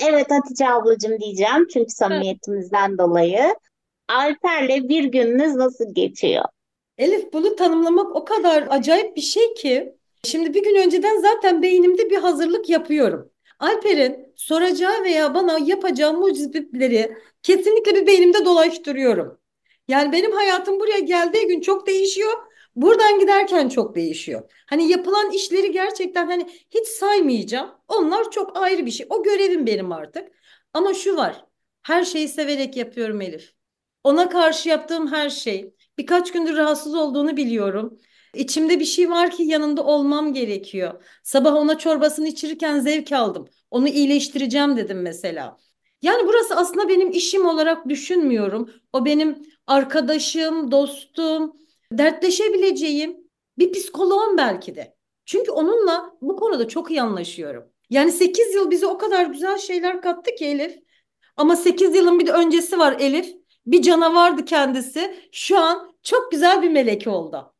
Evet 0.00 0.26
Hatice 0.30 0.68
ablacığım 0.68 1.20
diyeceğim 1.20 1.66
çünkü 1.72 1.90
samimiyetimizden 1.90 2.98
dolayı. 2.98 3.54
Alper'le 4.08 4.88
bir 4.88 5.04
gününüz 5.04 5.54
nasıl 5.54 5.94
geçiyor? 5.94 6.44
Elif 6.98 7.32
bunu 7.32 7.56
tanımlamak 7.56 8.16
o 8.16 8.24
kadar 8.24 8.66
acayip 8.70 9.16
bir 9.16 9.20
şey 9.20 9.54
ki. 9.54 9.96
Şimdi 10.24 10.54
bir 10.54 10.62
gün 10.62 10.86
önceden 10.86 11.20
zaten 11.20 11.62
beynimde 11.62 12.10
bir 12.10 12.16
hazırlık 12.16 12.68
yapıyorum. 12.68 13.30
Alper'in 13.58 14.32
soracağı 14.36 15.04
veya 15.04 15.34
bana 15.34 15.58
yapacağı 15.58 16.12
mucizeleri 16.12 17.16
kesinlikle 17.42 17.94
bir 17.94 18.06
beynimde 18.06 18.44
dolaştırıyorum. 18.44 19.38
Yani 19.88 20.12
benim 20.12 20.32
hayatım 20.32 20.80
buraya 20.80 20.98
geldiği 20.98 21.46
gün 21.46 21.60
çok 21.60 21.86
değişiyor. 21.86 22.32
Buradan 22.76 23.18
giderken 23.18 23.68
çok 23.68 23.94
değişiyor. 23.94 24.52
Hani 24.66 24.88
yapılan 24.88 25.30
işleri 25.30 25.72
gerçekten 25.72 26.26
hani 26.26 26.46
hiç 26.70 26.86
saymayacağım. 26.88 27.70
Onlar 27.88 28.30
çok 28.30 28.56
ayrı 28.56 28.86
bir 28.86 28.90
şey. 28.90 29.06
O 29.10 29.22
görevim 29.22 29.66
benim 29.66 29.92
artık. 29.92 30.28
Ama 30.74 30.94
şu 30.94 31.16
var. 31.16 31.44
Her 31.82 32.04
şeyi 32.04 32.28
severek 32.28 32.76
yapıyorum 32.76 33.20
Elif. 33.20 33.52
Ona 34.04 34.28
karşı 34.28 34.68
yaptığım 34.68 35.12
her 35.12 35.30
şey. 35.30 35.74
Birkaç 35.98 36.32
gündür 36.32 36.56
rahatsız 36.56 36.94
olduğunu 36.94 37.36
biliyorum. 37.36 37.98
İçimde 38.34 38.80
bir 38.80 38.84
şey 38.84 39.10
var 39.10 39.30
ki 39.30 39.42
yanında 39.42 39.84
olmam 39.84 40.32
gerekiyor. 40.32 41.04
Sabah 41.22 41.54
ona 41.54 41.78
çorbasını 41.78 42.28
içirirken 42.28 42.80
zevk 42.80 43.12
aldım. 43.12 43.48
Onu 43.70 43.88
iyileştireceğim 43.88 44.76
dedim 44.76 45.02
mesela. 45.02 45.56
Yani 46.02 46.26
burası 46.26 46.56
aslında 46.56 46.88
benim 46.88 47.10
işim 47.10 47.46
olarak 47.46 47.88
düşünmüyorum. 47.88 48.70
O 48.92 49.04
benim 49.04 49.42
arkadaşım, 49.66 50.70
dostum, 50.70 51.56
dertleşebileceğim 51.92 53.16
bir 53.58 53.72
psikoloğum 53.72 54.36
belki 54.36 54.74
de. 54.74 54.96
Çünkü 55.24 55.50
onunla 55.50 56.12
bu 56.20 56.36
konuda 56.36 56.68
çok 56.68 56.90
iyi 56.90 57.02
anlaşıyorum. 57.02 57.64
Yani 57.90 58.12
8 58.12 58.54
yıl 58.54 58.70
bize 58.70 58.86
o 58.86 58.98
kadar 58.98 59.26
güzel 59.26 59.58
şeyler 59.58 60.02
kattı 60.02 60.34
ki 60.34 60.44
Elif. 60.46 60.78
Ama 61.36 61.56
8 61.56 61.94
yılın 61.96 62.18
bir 62.18 62.26
de 62.26 62.32
öncesi 62.32 62.78
var 62.78 62.96
Elif. 63.00 63.34
Bir 63.66 63.82
canavardı 63.82 64.44
kendisi. 64.44 65.28
Şu 65.32 65.58
an 65.58 65.96
çok 66.02 66.30
güzel 66.32 66.62
bir 66.62 66.70
melek 66.70 67.06
oldu. 67.06 67.54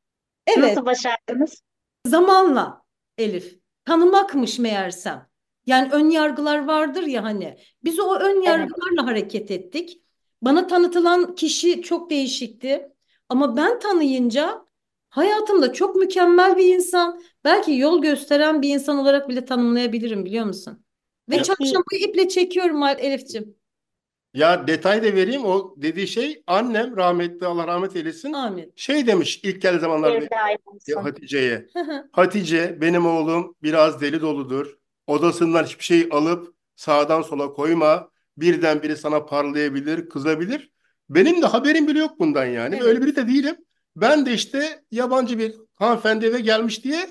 Evet, 0.47 0.59
Nasıl 0.77 0.87
başardınız? 0.87 1.63
zamanla 2.07 2.83
Elif. 3.19 3.59
Tanımakmış 3.85 4.59
meğersem. 4.59 5.29
Yani 5.67 5.89
ön 5.93 6.11
yargılar 6.11 6.67
vardır 6.67 7.03
ya 7.03 7.25
hani. 7.25 7.59
Biz 7.85 8.01
o 8.01 8.15
ön 8.15 8.37
Evet. 8.37 8.47
yargılarla 8.47 9.07
hareket 9.07 9.51
ettik. 9.51 10.03
Bana 10.43 10.67
tanıtılan 10.67 11.35
kişi 11.35 11.83
çok 11.83 12.11
değişikti. 12.11 12.93
Ama 13.29 13.57
ben 13.57 13.79
tanıyınca 13.79 14.67
hayatımda 15.11 15.73
çok 15.73 15.97
mükemmel 15.97 16.57
bir 16.57 16.75
insan, 16.75 17.23
belki 17.45 17.73
yol 17.73 18.03
gösteren 18.03 18.63
bir 18.63 18.69
insan 18.69 18.99
olarak 18.99 19.29
bile 19.29 19.45
tanımlayabilirim 19.45 20.25
biliyor 20.25 20.45
musun? 20.45 20.85
Ve 21.31 21.37
Ya- 21.37 21.43
çarşamba 21.43 21.97
iple 22.01 22.29
çekiyorum 22.29 22.83
Elif'ciğim. 22.83 23.57
Ya 24.35 24.67
detay 24.67 25.03
da 25.03 25.07
vereyim. 25.15 25.45
O 25.45 25.75
dediği 25.77 26.09
şey 26.09 26.43
annem 26.47 26.97
rahmetli 26.97 27.47
Allah 27.47 27.67
rahmet 27.67 27.97
eylesin. 27.97 28.33
Amin. 28.33 28.73
Şey 28.77 29.07
demiş 29.07 29.41
ilk 29.43 29.63
geldiği 29.63 29.81
zamanlarda 29.81 30.15
ya 30.15 30.59
olsun. 30.67 31.03
Hatice'ye. 31.03 31.67
Hatice 32.13 32.81
benim 32.81 33.07
oğlum 33.07 33.57
biraz 33.63 34.01
deli 34.01 34.21
doludur. 34.21 34.79
Odasından 35.07 35.65
hiçbir 35.65 35.85
şey 35.85 36.09
alıp 36.11 36.55
sağdan 36.77 37.23
sola 37.23 37.53
koyma. 37.53 38.11
Birdenbire 38.37 38.97
sana 38.97 39.27
parlayabilir, 39.27 40.09
kızabilir. 40.09 40.71
Benim 41.11 41.43
de 41.43 41.47
haberim 41.47 41.89
bile 41.89 41.99
yok 41.99 42.21
bundan 42.21 42.45
yani. 42.47 42.75
Evet. 42.75 42.85
Öyle 42.87 43.03
biri 43.03 43.17
de 43.17 43.29
değilim. 43.29 43.57
Ben 43.97 44.27
de 44.27 44.33
işte 44.33 44.83
yabancı 44.91 45.39
bir 45.39 45.55
hanımefendi 45.75 46.27
eve 46.27 46.41
gelmiş 46.41 46.85
diye 46.85 47.07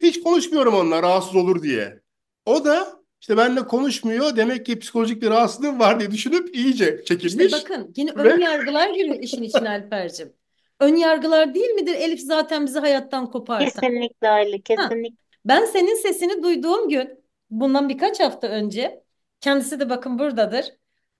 hiç 0.00 0.22
konuşmuyorum 0.22 0.74
onunla 0.74 1.02
rahatsız 1.02 1.36
olur 1.36 1.62
diye. 1.62 2.00
O 2.46 2.64
da 2.64 3.00
işte 3.20 3.36
benimle 3.36 3.66
konuşmuyor. 3.66 4.36
Demek 4.36 4.66
ki 4.66 4.78
psikolojik 4.78 5.22
bir 5.22 5.30
rahatsızlığım 5.30 5.78
var 5.80 6.00
diye 6.00 6.10
düşünüp 6.10 6.56
iyice 6.56 6.84
İşte 7.02 7.04
çekilmiş. 7.04 7.52
bakın 7.52 7.92
yine 7.96 8.10
Ve- 8.16 8.22
ön 8.22 8.40
yargılar 8.40 8.90
giriyor 8.90 9.16
işin 9.20 9.42
içine 9.42 9.68
Alper'cim. 9.68 10.32
Ön 10.80 10.96
yargılar 10.96 11.54
değil 11.54 11.70
midir 11.70 11.94
Elif 11.94 12.20
zaten 12.20 12.66
bizi 12.66 12.78
hayattan 12.78 13.30
kopartan? 13.30 13.66
Kesinlikle 13.66 14.28
öyle, 14.28 14.60
kesinlikle. 14.60 15.16
Ben 15.44 15.64
senin 15.64 15.94
sesini 15.94 16.42
duyduğum 16.42 16.88
gün, 16.88 17.20
bundan 17.50 17.88
birkaç 17.88 18.20
hafta 18.20 18.46
önce, 18.46 19.02
kendisi 19.40 19.80
de 19.80 19.90
bakın 19.90 20.18
buradadır. 20.18 20.64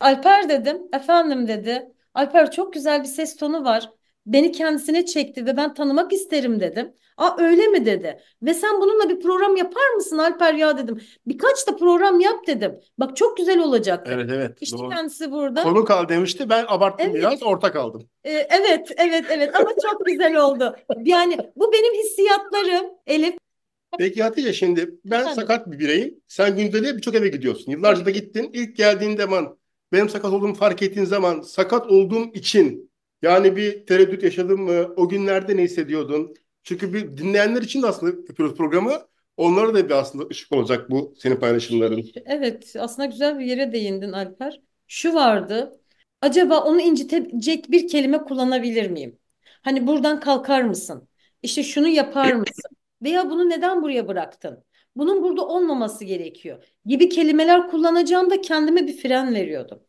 Alper 0.01 0.49
dedim, 0.49 0.79
efendim 0.93 1.49
dedi. 1.49 1.93
Alper 2.15 2.51
çok 2.51 2.73
güzel 2.73 3.01
bir 3.03 3.09
ses 3.09 3.37
tonu 3.37 3.65
var. 3.65 3.91
Beni 4.27 4.53
kendisine 4.53 5.07
çekti 5.07 5.47
ve 5.47 5.57
ben 5.57 5.75
tanımak 5.75 6.13
isterim 6.13 6.61
dedim. 6.61 6.93
Aa 7.17 7.37
öyle 7.39 7.67
mi 7.67 7.87
dedi. 7.87 8.21
Ve 8.43 8.55
sen 8.55 8.81
bununla 8.81 9.09
bir 9.09 9.21
program 9.21 9.57
yapar 9.57 9.91
mısın 9.95 10.19
Alper 10.19 10.55
ya 10.55 10.79
dedim. 10.79 11.01
Birkaç 11.27 11.67
da 11.69 11.77
program 11.77 12.21
yap 12.21 12.47
dedim. 12.47 12.81
Bak 12.99 13.17
çok 13.17 13.37
güzel 13.37 13.59
olacak. 13.59 14.07
Evet 14.11 14.31
evet 14.35 14.59
İşte 14.61 14.79
doğru. 14.79 14.89
kendisi 14.89 15.31
burada. 15.33 15.63
Konu 15.63 15.85
kal 15.85 16.09
demişti. 16.09 16.49
Ben 16.51 16.65
abarttım 16.69 17.07
Evet. 17.07 17.15
biraz 17.17 17.43
orta 17.43 17.73
kaldım. 17.73 18.09
Ee, 18.25 18.31
evet, 18.51 18.93
evet, 18.97 19.25
evet 19.31 19.57
ama 19.57 19.71
çok 19.91 20.07
güzel 20.07 20.37
oldu. 20.37 20.77
Yani 21.05 21.39
bu 21.57 21.73
benim 21.73 21.95
hissiyatlarım 22.03 22.87
Elif. 23.07 23.35
Peki 23.99 24.23
Hatice 24.23 24.53
şimdi 24.53 24.91
ben 25.05 25.21
Efendim? 25.21 25.35
sakat 25.43 25.71
bir 25.71 25.79
bireyim. 25.79 26.21
Sen 26.29 26.57
günde 26.57 26.97
birçok 26.97 27.15
eve 27.15 27.29
gidiyorsun. 27.29 27.73
Yıllarca 27.73 28.07
da 28.07 28.11
gittin. 28.11 28.51
İlk 28.53 28.77
geldiğin 28.77 29.17
zaman 29.17 29.59
benim 29.93 30.09
sakat 30.09 30.33
olduğumu 30.33 30.55
fark 30.55 30.83
ettiğin 30.83 31.07
zaman 31.07 31.41
sakat 31.41 31.87
olduğum 31.87 32.25
için 32.35 32.91
yani 33.23 33.57
bir 33.57 33.87
tereddüt 33.87 34.23
yaşadın 34.23 34.61
mı? 34.61 34.95
O 34.97 35.09
günlerde 35.09 35.57
ne 35.57 35.63
hissediyordun? 35.63 36.35
Çünkü 36.63 36.95
bir 36.95 37.17
dinleyenler 37.17 37.63
için 37.63 37.83
de 37.83 37.87
aslında 37.87 38.17
yapıyoruz 38.17 38.57
programı. 38.57 38.93
Onlara 39.37 39.75
da 39.75 39.89
bir 39.89 39.95
aslında 39.95 40.27
ışık 40.31 40.53
olacak 40.53 40.91
bu 40.91 41.15
senin 41.19 41.37
paylaşımların. 41.37 42.05
Evet, 42.27 42.75
aslında 42.79 43.07
güzel 43.07 43.39
bir 43.39 43.45
yere 43.45 43.73
değindin 43.73 44.13
Alper. 44.13 44.61
Şu 44.89 45.15
vardı. 45.15 45.81
Acaba 46.21 46.61
onu 46.65 46.81
incitecek 46.81 47.71
bir 47.71 47.89
kelime 47.89 48.19
kullanabilir 48.19 48.91
miyim? 48.91 49.19
Hani 49.63 49.87
buradan 49.87 50.21
kalkar 50.21 50.63
mısın? 50.63 51.09
İşte 51.43 51.63
şunu 51.63 51.89
yapar 51.89 52.33
mısın? 52.33 52.77
Veya 53.03 53.31
bunu 53.31 53.49
neden 53.49 53.83
buraya 53.83 54.09
bıraktın? 54.09 54.65
Bunun 54.97 55.23
burada 55.23 55.47
olmaması 55.49 56.05
gerekiyor. 56.05 56.65
Gibi 56.87 57.09
kelimeler 57.09 57.71
kullanacağımda 57.71 58.41
kendime 58.41 58.87
bir 58.87 58.97
fren 58.97 59.35
veriyordum. 59.35 59.83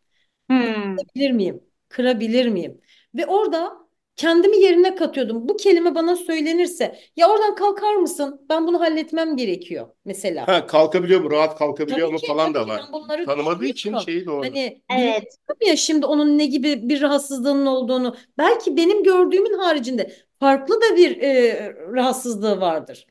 Hmm. 0.49 0.95
Kırabilir 0.95 1.31
miyim? 1.31 1.63
Kırabilir 1.89 2.47
miyim? 2.47 2.81
Ve 3.15 3.25
orada 3.25 3.81
kendimi 4.15 4.57
yerine 4.57 4.95
katıyordum. 4.95 5.49
Bu 5.49 5.57
kelime 5.57 5.95
bana 5.95 6.15
söylenirse 6.15 6.99
ya 7.15 7.29
oradan 7.29 7.55
kalkar 7.55 7.95
mısın? 7.95 8.45
Ben 8.49 8.67
bunu 8.67 8.79
halletmem 8.79 9.35
gerekiyor 9.37 9.87
mesela. 10.05 10.47
Ha, 10.47 10.67
kalkabiliyor 10.67 11.21
mu? 11.21 11.31
Rahat 11.31 11.57
kalkabiliyor 11.57 12.07
Tabii 12.07 12.13
mu 12.13 12.19
ki, 12.19 12.27
falan 12.27 12.53
da 12.53 12.67
var. 12.67 12.81
Tanımadığı 13.25 13.65
için 13.65 13.97
şeyi 13.97 14.25
doğru. 14.25 14.45
Hani 14.45 14.81
Evet. 14.97 15.37
ya 15.67 15.75
şimdi 15.75 16.05
onun 16.05 16.37
ne 16.37 16.45
gibi 16.45 16.89
bir 16.89 17.01
rahatsızlığının 17.01 17.65
olduğunu. 17.65 18.15
Belki 18.37 18.77
benim 18.77 19.03
gördüğümün 19.03 19.57
haricinde 19.57 20.11
farklı 20.39 20.81
da 20.81 20.95
bir 20.95 21.21
e, 21.21 21.73
rahatsızlığı 21.93 22.61
vardır. 22.61 23.07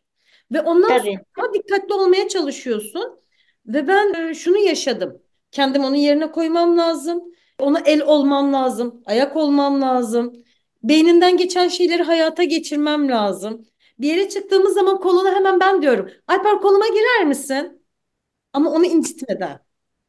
Ve 0.53 0.61
ondan 0.61 0.89
sonra 0.89 0.99
Tabii. 0.99 1.19
daha 1.39 1.55
dikkatli 1.55 1.95
olmaya 1.95 2.29
çalışıyorsun. 2.29 3.21
Ve 3.67 3.89
ben 3.89 4.15
e, 4.15 4.35
şunu 4.35 4.59
yaşadım. 4.59 5.23
Kendim 5.51 5.85
onun 5.85 5.97
yerine 5.97 6.33
koymam 6.33 6.79
lazım. 6.79 7.23
Ona 7.59 7.81
el 7.81 8.03
olmam 8.03 8.53
lazım. 8.53 9.03
Ayak 9.07 9.37
olmam 9.37 9.83
lazım. 9.83 10.33
Beyninden 10.83 11.37
geçen 11.37 11.69
şeyleri 11.69 12.03
hayata 12.03 12.45
geçirmem 12.45 13.09
lazım. 13.09 13.67
Bir 13.99 14.09
yere 14.09 14.29
çıktığımız 14.29 14.75
zaman 14.75 15.01
koluna 15.01 15.35
hemen 15.35 15.61
ben 15.61 15.83
diyorum. 15.83 16.11
Alper 16.27 16.61
koluma 16.61 16.87
girer 16.89 17.27
misin? 17.27 17.83
Ama 18.53 18.71
onu 18.71 18.87
incitmeden. 18.87 19.61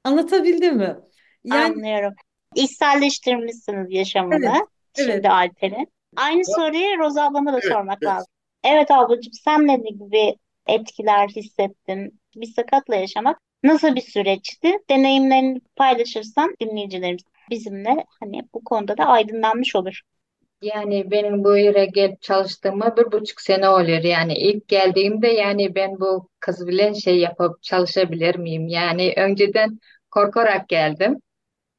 Anlatabildim 0.04 0.78
mi? 0.78 0.96
Yani 1.44 1.64
Anlıyorum. 1.64 2.14
İçselleştirmişsiniz 2.56 3.88
yaşamını 3.90 4.46
evet, 4.46 4.62
evet. 4.98 5.14
şimdi 5.14 5.30
Alper'in. 5.30 5.88
Aynı 6.16 6.46
soruyu 6.46 7.00
Roza 7.00 7.24
ablama 7.24 7.54
da 7.54 7.60
Evet, 7.64 7.74
sormak 7.74 7.98
evet. 8.02 8.14
lazım. 8.14 8.31
Evet 8.64 8.92
ablacığım 8.92 9.34
sen 9.34 9.68
ne 9.68 9.76
gibi 9.76 10.36
etkiler 10.68 11.28
hissettin? 11.30 12.22
Bir 12.36 12.46
sakatla 12.54 12.96
yaşamak 12.96 13.40
nasıl 13.64 13.96
bir 13.96 14.02
süreçti? 14.02 14.74
Deneyimlerini 14.90 15.62
paylaşırsan 15.76 16.56
dinleyicilerimiz 16.62 17.24
bizimle 17.50 18.06
hani 18.20 18.42
bu 18.54 18.64
konuda 18.64 18.98
da 18.98 19.06
aydınlanmış 19.06 19.76
olur. 19.76 20.02
Yani 20.62 21.12
benim 21.12 21.44
bu 21.44 21.58
yere 21.58 21.86
gelip 21.86 22.22
çalıştığıma 22.22 22.98
bir 22.98 23.12
buçuk 23.12 23.42
sene 23.42 23.70
oluyor. 23.70 24.04
Yani 24.04 24.34
ilk 24.38 24.68
geldiğimde 24.68 25.28
yani 25.28 25.76
ben 25.76 26.00
bu 26.00 26.30
kız 26.40 26.68
bilen 26.68 26.94
şey 26.94 27.20
yapıp 27.20 27.64
çalışabilir 27.64 28.36
miyim? 28.36 28.68
Yani 28.68 29.14
önceden 29.18 29.80
korkarak 30.12 30.70
geldim. 30.70 31.20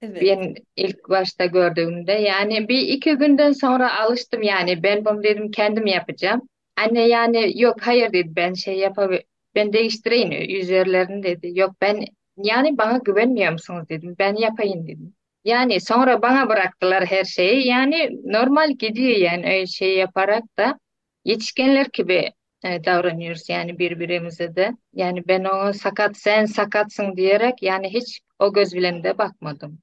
Evet. 0.03 0.23
Ben 0.23 0.55
ilk 0.77 1.09
başta 1.09 1.47
gördüğümde 1.47 2.13
yani 2.13 2.69
bir 2.69 2.81
iki 2.81 3.15
günden 3.15 3.53
sonra 3.53 4.01
alıştım 4.01 4.43
yani 4.43 4.83
ben 4.83 5.05
bunu 5.05 5.23
dedim 5.23 5.51
kendim 5.51 5.87
yapacağım. 5.87 6.43
Anne 6.77 7.09
yani 7.09 7.61
yok 7.63 7.77
hayır 7.83 8.13
dedi 8.13 8.33
ben 8.37 8.55
şey 8.55 8.79
yapabilirim 8.79 9.27
ben 9.55 9.73
değiştireyim 9.73 10.61
üzerlerini 10.61 11.23
dedi. 11.23 11.59
Yok 11.59 11.75
ben 11.81 12.05
yani 12.37 12.79
bana 12.79 12.99
güvenmiyor 12.99 13.53
musunuz 13.53 13.89
dedim 13.89 14.17
ben 14.19 14.35
yapayım 14.35 14.87
dedim. 14.87 15.15
Yani 15.45 15.81
sonra 15.81 16.23
bana 16.23 16.49
bıraktılar 16.49 17.05
her 17.07 17.25
şeyi 17.25 17.67
yani 17.67 18.11
normal 18.25 18.71
gidiyor 18.71 19.17
yani 19.17 19.47
öyle 19.47 19.67
şey 19.67 19.97
yaparak 19.97 20.45
da 20.59 20.79
yetişkinler 21.25 21.87
gibi 21.93 22.33
e, 22.65 22.85
davranıyoruz 22.85 23.49
yani 23.49 23.79
birbirimize 23.79 24.57
de. 24.57 24.77
Yani 24.95 25.29
ben 25.29 25.45
ona 25.45 25.73
sakat 25.73 26.17
sen 26.17 26.45
sakatsın 26.45 27.17
diyerek 27.17 27.63
yani 27.63 27.89
hiç 27.95 28.21
o 28.39 28.53
göz 28.53 28.75
bile 28.75 29.03
de 29.05 29.19
bakmadım. 29.19 29.79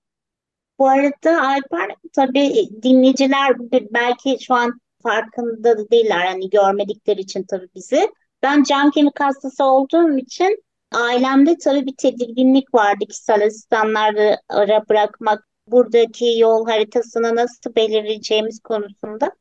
Bu 0.79 0.87
arada 0.87 1.41
Alper 1.41 1.95
tabii 2.13 2.53
dinleyiciler 2.83 3.55
belki 3.91 4.45
şu 4.45 4.53
an 4.53 4.81
farkında 5.03 5.77
da 5.77 5.89
değiller 5.91 6.25
hani 6.25 6.49
görmedikleri 6.49 7.21
için 7.21 7.43
tabii 7.43 7.69
bizi. 7.75 8.09
Ben 8.43 8.63
can 8.63 8.91
kemik 8.91 9.19
hastası 9.19 9.63
olduğum 9.63 10.17
için 10.17 10.63
ailemde 10.91 11.57
tabii 11.57 11.85
bir 11.85 11.95
tedirginlik 11.97 12.73
vardı 12.73 13.05
kişisel 13.09 13.45
asistanları 13.45 14.37
ara 14.49 14.89
bırakmak, 14.89 15.47
buradaki 15.67 16.35
yol 16.37 16.65
haritasını 16.67 17.35
nasıl 17.35 17.75
belirleyeceğimiz 17.75 18.59
konusunda 18.59 19.31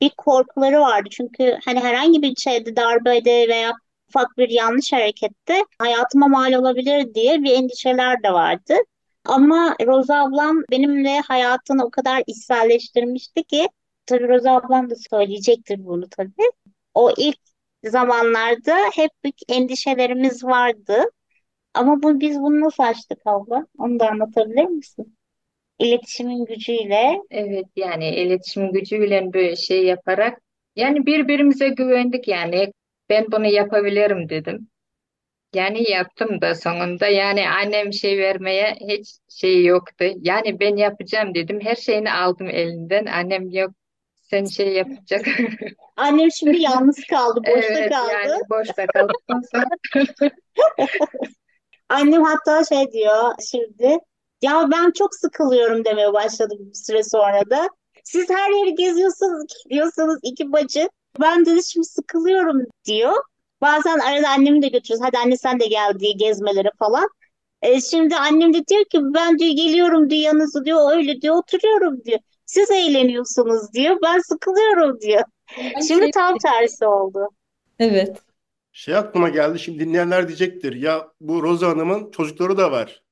bir 0.00 0.10
korkuları 0.10 0.80
vardı. 0.80 1.08
Çünkü 1.12 1.58
hani 1.64 1.80
herhangi 1.80 2.22
bir 2.22 2.36
şeyde 2.36 2.76
darbede 2.76 3.48
veya 3.48 3.72
ufak 4.08 4.38
bir 4.38 4.48
yanlış 4.48 4.92
harekette 4.92 5.64
hayatıma 5.78 6.28
mal 6.28 6.52
olabilir 6.52 7.14
diye 7.14 7.42
bir 7.42 7.50
endişeler 7.54 8.22
de 8.22 8.32
vardı. 8.32 8.74
Ama 9.24 9.76
Roza 9.86 10.22
ablam 10.22 10.62
benimle 10.70 11.20
hayatını 11.20 11.84
o 11.84 11.90
kadar 11.90 12.22
içselleştirmişti 12.26 13.44
ki 13.44 13.68
tabii 14.06 14.28
Roza 14.28 14.52
ablam 14.52 14.90
da 14.90 14.94
söyleyecektir 14.96 15.84
bunu 15.84 16.08
tabii. 16.08 16.50
O 16.94 17.12
ilk 17.18 17.38
zamanlarda 17.84 18.76
hep 18.94 19.10
büyük 19.24 19.36
endişelerimiz 19.48 20.44
vardı. 20.44 21.04
Ama 21.74 22.02
bu, 22.02 22.20
biz 22.20 22.40
bunu 22.40 22.60
nasıl 22.60 22.82
aştık 22.82 23.18
abla? 23.26 23.66
Onu 23.78 24.00
da 24.00 24.10
anlatabilir 24.10 24.64
misin? 24.64 25.18
İletişimin 25.78 26.44
gücüyle. 26.44 27.20
Evet 27.30 27.66
yani 27.76 28.08
iletişim 28.16 28.72
gücüyle 28.72 29.32
böyle 29.32 29.56
şey 29.56 29.84
yaparak 29.86 30.40
yani 30.76 31.06
birbirimize 31.06 31.68
güvendik 31.68 32.28
yani 32.28 32.72
ben 33.08 33.26
bunu 33.32 33.46
yapabilirim 33.46 34.28
dedim. 34.28 34.68
Yani 35.54 35.90
yaptım 35.90 36.40
da 36.40 36.54
sonunda 36.54 37.06
yani 37.08 37.48
annem 37.48 37.92
şey 37.92 38.18
vermeye 38.18 38.74
hiç 38.80 39.08
şey 39.28 39.64
yoktu. 39.64 40.04
Yani 40.20 40.60
ben 40.60 40.76
yapacağım 40.76 41.34
dedim. 41.34 41.60
Her 41.60 41.74
şeyini 41.74 42.12
aldım 42.12 42.46
elinden. 42.48 43.06
Annem 43.06 43.50
yok 43.50 43.70
sen 44.32 44.44
şey 44.44 44.72
yapacak. 44.72 45.26
Annem 45.96 46.30
şimdi 46.32 46.58
yalnız 46.58 46.96
kaldı, 47.10 47.40
boşta 47.40 47.74
Evet 47.74 47.90
kaldı. 47.92 48.12
yani 48.12 48.40
boşta 48.50 48.86
sonra 49.52 49.64
Annem 51.88 52.22
hatta 52.22 52.64
şey 52.64 52.92
diyor 52.92 53.34
şimdi 53.50 53.98
ya 54.42 54.68
ben 54.72 54.90
çok 54.90 55.14
sıkılıyorum 55.14 55.84
demeye 55.84 56.12
başladı 56.12 56.54
bir 56.58 56.74
süre 56.74 57.02
sonra 57.02 57.50
da. 57.50 57.68
Siz 58.04 58.30
her 58.30 58.50
yeri 58.50 58.74
geziyorsunuz, 58.74 59.46
gidiyorsunuz 59.64 60.18
iki 60.22 60.52
bacı. 60.52 60.88
Ben 61.20 61.46
de 61.46 61.62
şimdi 61.62 61.86
sıkılıyorum 61.86 62.62
diyor. 62.84 63.16
Bazen 63.60 63.98
arada 63.98 64.28
annemi 64.28 64.62
de 64.62 64.68
götürüyoruz. 64.68 65.06
Hadi 65.06 65.18
anne 65.18 65.36
sen 65.36 65.60
de 65.60 65.66
gel 65.66 65.98
diye 65.98 66.12
gezmelere 66.12 66.70
falan. 66.78 67.08
E, 67.62 67.80
şimdi 67.80 68.16
annem 68.16 68.54
de 68.54 68.66
diyor 68.66 68.84
ki 68.84 68.98
ben 69.02 69.38
diyor 69.38 69.56
geliyorum 69.56 70.10
diyor 70.10 70.22
yanınızda 70.22 70.64
diyor 70.64 70.92
öyle 70.92 71.20
diyor 71.20 71.36
oturuyorum 71.36 72.04
diyor. 72.04 72.18
Siz 72.52 72.70
eğleniyorsunuz 72.70 73.72
diyor. 73.74 73.96
Ben 74.02 74.18
sıkılıyorum 74.18 75.00
diyor. 75.00 75.22
Ay 75.58 75.82
Şimdi 75.88 76.02
şey, 76.02 76.10
tam 76.10 76.38
tersi 76.38 76.86
oldu. 76.86 77.28
evet. 77.78 78.22
Şey 78.72 78.96
aklıma 78.96 79.28
geldi 79.28 79.58
şimdi 79.58 79.78
dinleyenler 79.84 80.28
diyecektir. 80.28 80.72
Ya 80.72 81.08
bu 81.20 81.42
Roza 81.42 81.68
Hanım'ın 81.68 82.10
çocukları 82.10 82.56
da 82.58 82.72
var. 82.72 83.02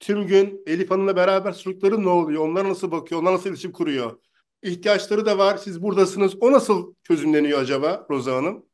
Tüm 0.00 0.26
gün 0.26 0.62
Elif 0.66 0.90
Hanım'la 0.90 1.16
beraber 1.16 1.56
çocukları 1.58 2.04
ne 2.04 2.08
oluyor? 2.08 2.48
Onlar 2.48 2.68
nasıl 2.68 2.90
bakıyor? 2.90 3.22
Onlar 3.22 3.32
nasıl 3.32 3.48
iletişim 3.48 3.72
kuruyor? 3.72 4.18
İhtiyaçları 4.62 5.26
da 5.26 5.38
var. 5.38 5.56
Siz 5.56 5.82
buradasınız. 5.82 6.42
O 6.42 6.52
nasıl 6.52 6.94
çözümleniyor 7.02 7.60
acaba 7.62 8.06
Roza 8.10 8.36
Hanım? 8.36 8.66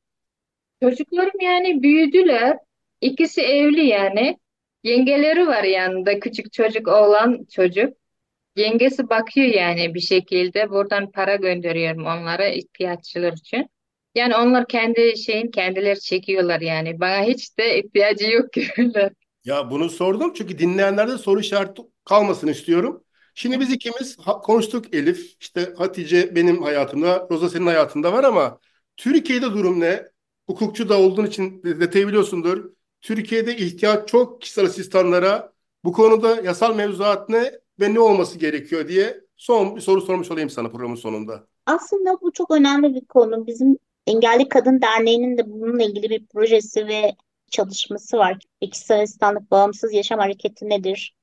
çocuklarım 0.83 1.41
yani 1.41 1.83
büyüdüler. 1.83 2.59
İkisi 3.01 3.41
evli 3.41 3.87
yani. 3.87 4.39
Yengeleri 4.83 5.47
var 5.47 5.63
yanında 5.65 6.21
küçük 6.21 6.53
çocuk 6.53 6.89
oğlan 6.89 7.47
çocuk. 7.51 7.95
Yengesi 8.59 9.09
bakıyor 9.09 9.47
yani 9.47 9.95
bir 9.95 10.01
şekilde 10.01 10.71
buradan 10.71 11.11
para 11.11 11.37
gönderiyorum 11.37 12.07
onlara 12.07 12.49
ihtiyaçları 12.49 13.35
için. 13.35 13.71
Yani 14.15 14.37
onlar 14.37 14.69
kendi 14.69 15.17
şeyin 15.19 15.51
kendileri 15.51 16.01
çekiyorlar 16.01 16.61
yani. 16.61 17.01
Bana 17.01 17.23
hiç 17.25 17.59
de 17.59 17.79
ihtiyacı 17.79 18.31
yok 18.31 18.53
diyorlar. 18.53 19.13
Ya 19.45 19.71
bunu 19.71 19.91
sordum 19.91 20.33
çünkü 20.35 20.59
dinleyenlerde 20.59 21.19
soru 21.19 21.41
işareti 21.41 21.83
kalmasın 22.05 22.49
istiyorum. 22.49 23.05
Şimdi 23.35 23.61
biz 23.61 23.73
ikimiz 23.73 24.17
konuştuk 24.17 24.95
Elif. 24.95 25.37
İşte 25.41 25.75
Hatice 25.79 26.35
benim 26.37 26.63
hayatımda, 26.63 27.27
Roza 27.31 27.49
senin 27.49 27.67
hayatında 27.67 28.13
var 28.13 28.25
ama 28.25 28.59
Türkiye'de 28.97 29.47
durum 29.47 29.81
ne? 29.81 30.05
Hukukçu 30.47 30.89
da 30.89 30.99
olduğun 31.01 31.27
için 31.27 31.63
de- 31.63 31.81
detayı 31.81 32.09
biliyorsundur. 32.09 32.71
Türkiye'de 33.01 33.57
ihtiyaç 33.57 34.09
çok 34.09 34.41
kişisel 34.43 34.65
asistanlara. 34.65 35.53
Bu 35.85 35.93
konuda 35.93 36.41
yasal 36.41 36.75
mevzuat 36.77 37.29
ne 37.29 37.53
ve 37.81 37.95
ne 37.95 38.01
olması 38.01 38.39
gerekiyor 38.39 38.89
diye 38.89 39.21
son 39.37 39.77
bir 39.77 39.81
soru 39.81 40.01
sormuş 40.01 40.31
olayım 40.31 40.51
sana 40.51 40.69
programın 40.71 40.95
sonunda. 40.95 41.47
Aslında 41.67 42.21
bu 42.21 42.33
çok 42.33 42.51
önemli 42.51 42.95
bir 42.95 43.05
konu. 43.05 43.47
Bizim 43.47 43.79
Engelli 44.07 44.49
Kadın 44.49 44.81
Derneği'nin 44.83 45.39
de 45.39 45.51
bununla 45.51 45.83
ilgili 45.83 46.11
bir 46.11 46.27
projesi 46.27 46.87
ve 46.87 47.15
çalışması 47.51 48.19
var. 48.19 48.39
Kişisel 48.61 49.03
asistanlık 49.03 49.51
bağımsız 49.51 49.93
yaşam 49.93 50.19
hareketi 50.19 50.69
nedir? 50.69 51.15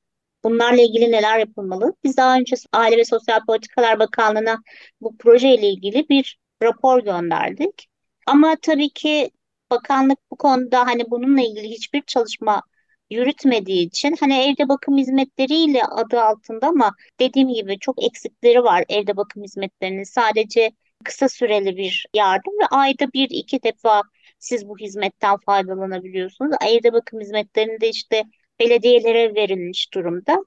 Bunlarla 0.43 0.81
ilgili 0.81 1.11
neler 1.11 1.39
yapılmalı? 1.39 1.93
Biz 2.03 2.17
daha 2.17 2.37
önce 2.37 2.55
Aile 2.73 2.97
ve 2.97 3.05
Sosyal 3.05 3.39
Politikalar 3.47 3.99
Bakanlığı'na 3.99 4.57
bu 5.01 5.17
projeyle 5.17 5.69
ilgili 5.69 6.09
bir 6.09 6.39
rapor 6.63 7.03
gönderdik. 7.03 7.87
Ama 8.27 8.55
tabii 8.61 8.89
ki 8.89 9.31
bakanlık 9.71 10.19
bu 10.31 10.35
konuda 10.35 10.85
hani 10.85 11.11
bununla 11.11 11.41
ilgili 11.41 11.69
hiçbir 11.69 12.01
çalışma 12.01 12.61
yürütmediği 13.09 13.87
için 13.87 14.15
hani 14.19 14.43
evde 14.43 14.69
bakım 14.69 14.97
hizmetleriyle 14.97 15.83
adı 15.83 16.21
altında 16.21 16.67
ama 16.67 16.95
dediğim 17.19 17.49
gibi 17.49 17.79
çok 17.79 18.03
eksikleri 18.03 18.63
var 18.63 18.85
evde 18.89 19.17
bakım 19.17 19.43
hizmetlerinin. 19.43 20.03
Sadece 20.03 20.71
kısa 21.03 21.29
süreli 21.29 21.77
bir 21.77 22.05
yardım 22.15 22.53
ve 22.61 22.65
ayda 22.71 23.13
bir 23.13 23.29
iki 23.29 23.63
defa 23.63 24.01
siz 24.39 24.67
bu 24.67 24.77
hizmetten 24.77 25.37
faydalanabiliyorsunuz. 25.45 26.55
Evde 26.67 26.93
bakım 26.93 27.21
hizmetlerinde 27.21 27.89
işte 27.89 28.23
belediyelere 28.59 29.35
verilmiş 29.35 29.93
durumda. 29.93 30.37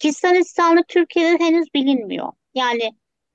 Kişisel 0.00 0.40
asistanlık 0.40 0.88
Türkiye'de 0.88 1.44
henüz 1.44 1.74
bilinmiyor. 1.74 2.32
Yani 2.54 2.90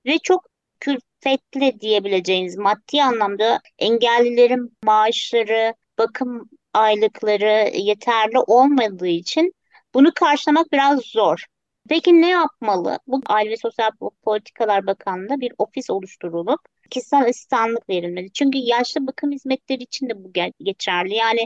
ve 0.06 0.18
çok 0.24 0.46
külfetli 0.80 1.80
diyebileceğiniz 1.80 2.58
maddi 2.58 3.04
anlamda 3.04 3.62
engellilerin 3.80 4.78
maaşları, 4.84 5.74
bakım 5.98 6.50
aylıkları 6.74 7.78
yeterli 7.78 8.40
olmadığı 8.40 9.08
için 9.08 9.54
bunu 9.94 10.12
karşılamak 10.16 10.72
biraz 10.72 11.02
zor. 11.02 11.46
Peki 11.90 12.22
ne 12.22 12.30
yapmalı? 12.30 13.00
Bu 13.08 13.22
Aile 13.26 13.50
ve 13.52 13.58
Sosyal 13.58 13.92
Politikalar 14.24 14.88
Bakanlığı'nda 14.88 15.40
bir 15.42 15.54
ofis 15.58 15.90
oluşturulup 15.90 16.60
kişisel 16.90 17.26
asistanlık 17.30 17.90
verilmeli. 17.90 18.32
Çünkü 18.32 18.58
yaşlı 18.58 19.08
bakım 19.08 19.32
hizmetleri 19.32 19.84
için 19.84 20.10
de 20.10 20.24
bu 20.24 20.34
geçerli. 20.64 21.16
Yani 21.16 21.40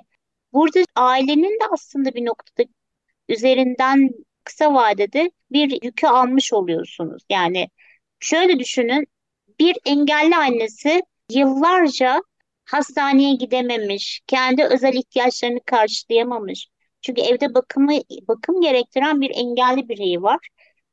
burada 0.53 0.79
ailenin 0.95 1.59
de 1.59 1.63
aslında 1.71 2.13
bir 2.15 2.25
noktada 2.25 2.69
üzerinden 3.29 4.09
kısa 4.43 4.73
vadede 4.73 5.31
bir 5.51 5.83
yükü 5.83 6.07
almış 6.07 6.53
oluyorsunuz. 6.53 7.23
Yani 7.29 7.69
şöyle 8.19 8.59
düşünün, 8.59 9.07
bir 9.59 9.77
engelli 9.85 10.35
annesi 10.35 11.01
yıllarca 11.31 12.21
hastaneye 12.65 13.35
gidememiş, 13.35 14.21
kendi 14.27 14.63
özel 14.63 14.93
ihtiyaçlarını 14.93 15.59
karşılayamamış. 15.65 16.67
Çünkü 17.01 17.21
evde 17.21 17.53
bakımı 17.53 17.91
bakım 18.27 18.61
gerektiren 18.61 19.21
bir 19.21 19.31
engelli 19.35 19.89
bireyi 19.89 20.21
var 20.21 20.47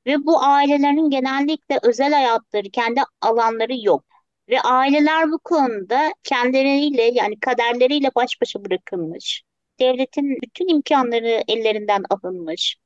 ve 0.07 0.27
bu 0.27 0.43
ailelerin 0.43 1.11
genellikle 1.11 1.79
özel 1.83 2.13
hayatları, 2.13 2.71
kendi 2.71 3.01
alanları 3.21 3.77
yok. 3.87 4.05
Ve 4.49 4.61
aileler 4.61 5.31
bu 5.31 5.39
konuda 5.39 6.13
kendileriyle 6.25 7.03
yani 7.03 7.41
kaderleriyle 7.41 8.09
baş 8.17 8.41
başa 8.43 8.65
bırakılmış. 8.65 9.43
Devletin 9.81 10.39
bütün 10.43 10.69
imkanları 10.69 11.43
ellerinden 11.49 12.03
alınmış. 12.11 12.77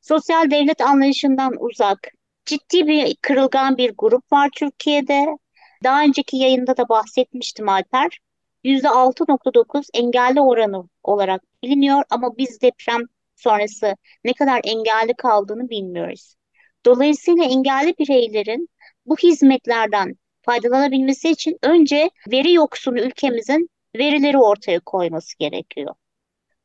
Sosyal 0.00 0.50
devlet 0.50 0.80
anlayışından 0.80 1.52
uzak. 1.60 1.98
Ciddi 2.46 2.86
bir 2.86 3.16
kırılgan 3.22 3.76
bir 3.76 3.92
grup 3.98 4.32
var 4.32 4.50
Türkiye'de. 4.56 5.26
Daha 5.84 6.02
önceki 6.02 6.36
yayında 6.36 6.76
da 6.76 6.88
bahsetmiştim 6.88 7.68
Alper. 7.68 8.20
%6.9 8.64 9.86
engelli 9.94 10.40
oranı 10.40 10.88
olarak 11.02 11.42
biliniyor 11.62 12.02
ama 12.10 12.36
biz 12.38 12.60
deprem 12.62 13.00
sonrası 13.36 13.96
ne 14.24 14.32
kadar 14.32 14.60
engelli 14.64 15.14
kaldığını 15.14 15.70
bilmiyoruz. 15.70 16.34
Dolayısıyla 16.86 17.44
engelli 17.44 17.94
bireylerin 17.98 18.68
bu 19.06 19.16
hizmetlerden 19.16 20.14
faydalanabilmesi 20.42 21.30
için 21.30 21.58
önce 21.62 22.10
veri 22.32 22.52
yoksunu 22.52 23.00
ülkemizin 23.00 23.70
verileri 23.96 24.38
ortaya 24.38 24.80
koyması 24.80 25.38
gerekiyor. 25.38 25.94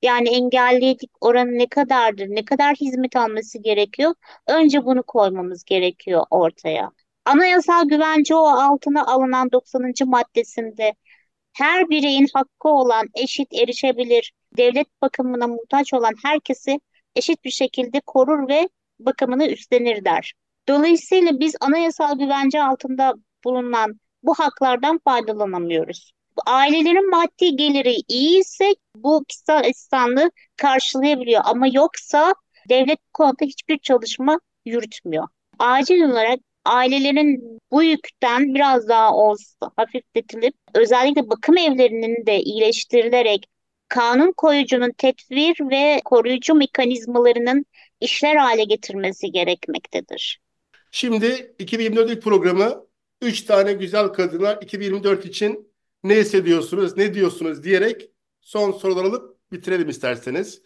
Yani 0.01 0.29
engellilik 0.29 1.01
oranı 1.21 1.51
ne 1.57 1.67
kadardır, 1.69 2.27
ne 2.29 2.45
kadar 2.45 2.75
hizmet 2.75 3.15
alması 3.15 3.57
gerekiyor? 3.59 4.13
Önce 4.47 4.85
bunu 4.85 5.03
koymamız 5.03 5.63
gerekiyor 5.63 6.25
ortaya. 6.29 6.91
Anayasal 7.25 7.85
güvence 7.89 8.35
o 8.35 8.47
altına 8.47 9.05
alınan 9.07 9.51
90. 9.51 10.05
maddesinde 10.05 10.93
her 11.59 11.89
bireyin 11.89 12.27
hakkı 12.33 12.69
olan 12.69 13.07
eşit 13.15 13.53
erişebilir, 13.53 14.33
devlet 14.57 15.01
bakımına 15.01 15.47
muhtaç 15.47 15.93
olan 15.93 16.13
herkesi 16.23 16.79
eşit 17.15 17.43
bir 17.43 17.49
şekilde 17.49 18.01
korur 18.05 18.49
ve 18.49 18.69
bakımını 18.99 19.47
üstlenir 19.47 20.05
der. 20.05 20.33
Dolayısıyla 20.67 21.39
biz 21.39 21.55
anayasal 21.61 22.19
güvence 22.19 22.63
altında 22.63 23.13
bulunan 23.43 23.99
bu 24.23 24.33
haklardan 24.33 24.99
faydalanamıyoruz. 25.05 26.11
Ailelerin 26.45 27.09
maddi 27.09 27.55
geliri 27.55 27.95
iyi 28.07 28.39
ise 28.39 28.65
bu 28.95 29.23
kişisel 29.27 29.59
asistanlığı 29.59 30.31
karşılayabiliyor 30.57 31.41
ama 31.45 31.67
yoksa 31.67 32.33
devlet 32.69 32.99
bu 32.99 33.11
konuda 33.13 33.45
hiçbir 33.45 33.77
çalışma 33.77 34.39
yürütmüyor. 34.65 35.27
Acil 35.59 36.01
olarak 36.01 36.39
ailelerin 36.65 37.59
bu 37.71 37.83
yükten 37.83 38.55
biraz 38.55 38.87
daha 38.87 39.13
olsa 39.15 39.71
hafifletilip 39.75 40.55
özellikle 40.75 41.29
bakım 41.29 41.57
evlerinin 41.57 42.25
de 42.25 42.41
iyileştirilerek 42.41 43.45
kanun 43.87 44.31
koyucunun 44.37 44.91
tetvir 44.97 45.55
ve 45.71 46.01
koruyucu 46.05 46.55
mekanizmalarının 46.55 47.65
işler 48.01 48.35
hale 48.35 48.63
getirmesi 48.63 49.31
gerekmektedir. 49.31 50.39
Şimdi 50.91 51.55
2024 51.59 52.11
ilk 52.11 52.23
programı 52.23 52.85
3 53.21 53.41
tane 53.41 53.73
güzel 53.73 54.07
kadına 54.07 54.53
2024 54.53 55.25
için 55.25 55.73
ne 56.03 56.15
hissediyorsunuz, 56.15 56.97
ne 56.97 57.13
diyorsunuz 57.13 57.63
diyerek 57.63 58.09
son 58.41 58.71
sorular 58.71 59.05
alıp 59.05 59.51
bitirelim 59.51 59.89
isterseniz. 59.89 60.61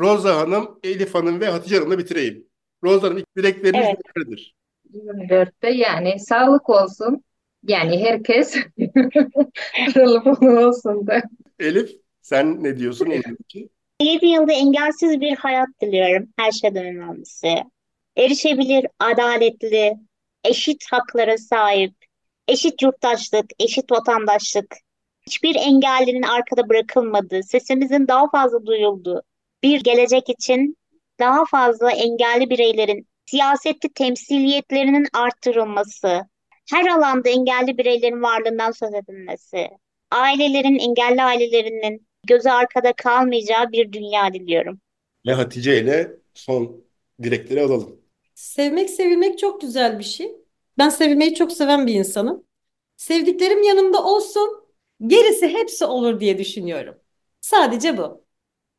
Roza 0.00 0.36
Hanım, 0.36 0.80
Elif 0.82 1.14
Hanım 1.14 1.40
ve 1.40 1.46
Hatice 1.46 1.76
Hanım'la 1.76 1.98
bitireyim. 1.98 2.48
Roza 2.84 3.06
Hanım 3.06 3.18
ilk 3.18 3.36
dilekleriniz 3.36 3.86
Evet. 3.86 3.98
nelerdir? 4.16 4.55
24'te 4.96 5.70
yani 5.70 6.20
sağlık 6.20 6.70
olsun. 6.70 7.24
Yani 7.62 8.04
herkes 8.04 8.56
aralıklı 9.96 10.66
olsun 10.66 11.06
da. 11.06 11.22
Elif 11.58 11.90
sen 12.22 12.64
ne 12.64 12.76
diyorsun 12.76 13.10
Elif 13.10 13.40
için? 13.40 13.70
7 14.02 14.26
yılda 14.26 14.52
engelsiz 14.52 15.20
bir 15.20 15.36
hayat 15.36 15.68
diliyorum 15.82 16.28
her 16.36 16.52
şeyden 16.52 16.86
önemlisi. 16.86 17.54
Erişebilir, 18.16 18.86
adaletli, 18.98 19.96
eşit 20.44 20.84
haklara 20.90 21.38
sahip, 21.38 21.94
eşit 22.48 22.82
yurttaşlık, 22.82 23.46
eşit 23.58 23.92
vatandaşlık, 23.92 24.76
hiçbir 25.26 25.54
engellinin 25.54 26.22
arkada 26.22 26.68
bırakılmadığı, 26.68 27.42
sesimizin 27.42 28.08
daha 28.08 28.30
fazla 28.30 28.66
duyulduğu 28.66 29.22
bir 29.62 29.80
gelecek 29.80 30.28
için 30.28 30.76
daha 31.18 31.44
fazla 31.44 31.90
engelli 31.90 32.50
bireylerin 32.50 33.06
siyasette 33.26 33.88
temsiliyetlerinin 33.88 35.06
arttırılması, 35.14 36.20
her 36.70 36.86
alanda 36.86 37.28
engelli 37.28 37.78
bireylerin 37.78 38.22
varlığından 38.22 38.70
söz 38.70 38.94
edilmesi, 38.94 39.68
ailelerin, 40.10 40.78
engelli 40.78 41.22
ailelerinin 41.22 42.06
gözü 42.26 42.48
arkada 42.48 42.92
kalmayacağı 42.92 43.72
bir 43.72 43.92
dünya 43.92 44.34
diliyorum. 44.34 44.80
Ve 45.26 45.32
Hatice 45.32 45.80
ile 45.82 46.16
son 46.34 46.84
dilekleri 47.22 47.62
alalım. 47.62 48.00
Sevmek, 48.34 48.90
sevilmek 48.90 49.38
çok 49.38 49.60
güzel 49.60 49.98
bir 49.98 50.04
şey. 50.04 50.36
Ben 50.78 50.88
sevilmeyi 50.88 51.34
çok 51.34 51.52
seven 51.52 51.86
bir 51.86 51.94
insanım. 51.94 52.44
Sevdiklerim 52.96 53.62
yanımda 53.62 54.04
olsun, 54.04 54.66
gerisi 55.06 55.48
hepsi 55.48 55.84
olur 55.84 56.20
diye 56.20 56.38
düşünüyorum. 56.38 56.94
Sadece 57.40 57.98
bu. 57.98 58.25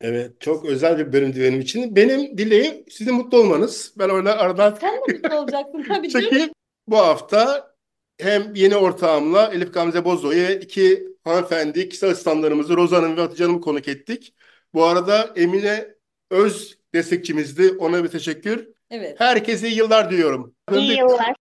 Evet, 0.00 0.40
çok 0.40 0.64
özel 0.64 0.98
bir 0.98 1.12
bölümdü 1.12 1.40
benim 1.40 1.60
için. 1.60 1.96
Benim 1.96 2.38
dileğim 2.38 2.84
sizin 2.90 3.14
mutlu 3.14 3.38
olmanız. 3.38 3.92
Ben 3.98 4.08
orada 4.08 4.38
aradan 4.38 4.78
Sen 4.80 4.94
de 4.94 5.12
mutlu 5.12 5.38
olacaksın 5.38 5.84
tabii. 5.88 6.08
Çünkü 6.12 6.50
bu 6.86 6.96
hafta 6.96 7.74
hem 8.20 8.54
yeni 8.54 8.76
ortağımla 8.76 9.50
Elif 9.54 9.74
Gamze 9.74 10.04
Bozo'yu 10.04 10.50
iki 10.50 11.08
hanımefendi 11.24 11.88
kişisel 11.88 12.10
asistanlarımızı 12.10 12.76
Rozan 12.76 13.02
Hanım 13.02 13.16
ve 13.16 13.20
Hatice 13.20 13.44
Hanım'ı 13.44 13.60
konuk 13.60 13.88
ettik. 13.88 14.34
Bu 14.74 14.84
arada 14.84 15.32
Emine 15.36 15.98
Öz 16.30 16.78
destekçimizdi. 16.94 17.72
Ona 17.78 18.04
bir 18.04 18.08
teşekkür. 18.08 18.68
Evet. 18.90 19.20
Herkese 19.20 19.68
iyi 19.68 19.76
yıllar 19.76 20.10
diliyorum. 20.10 20.54
İyi 20.72 20.98
yıllar. 20.98 21.34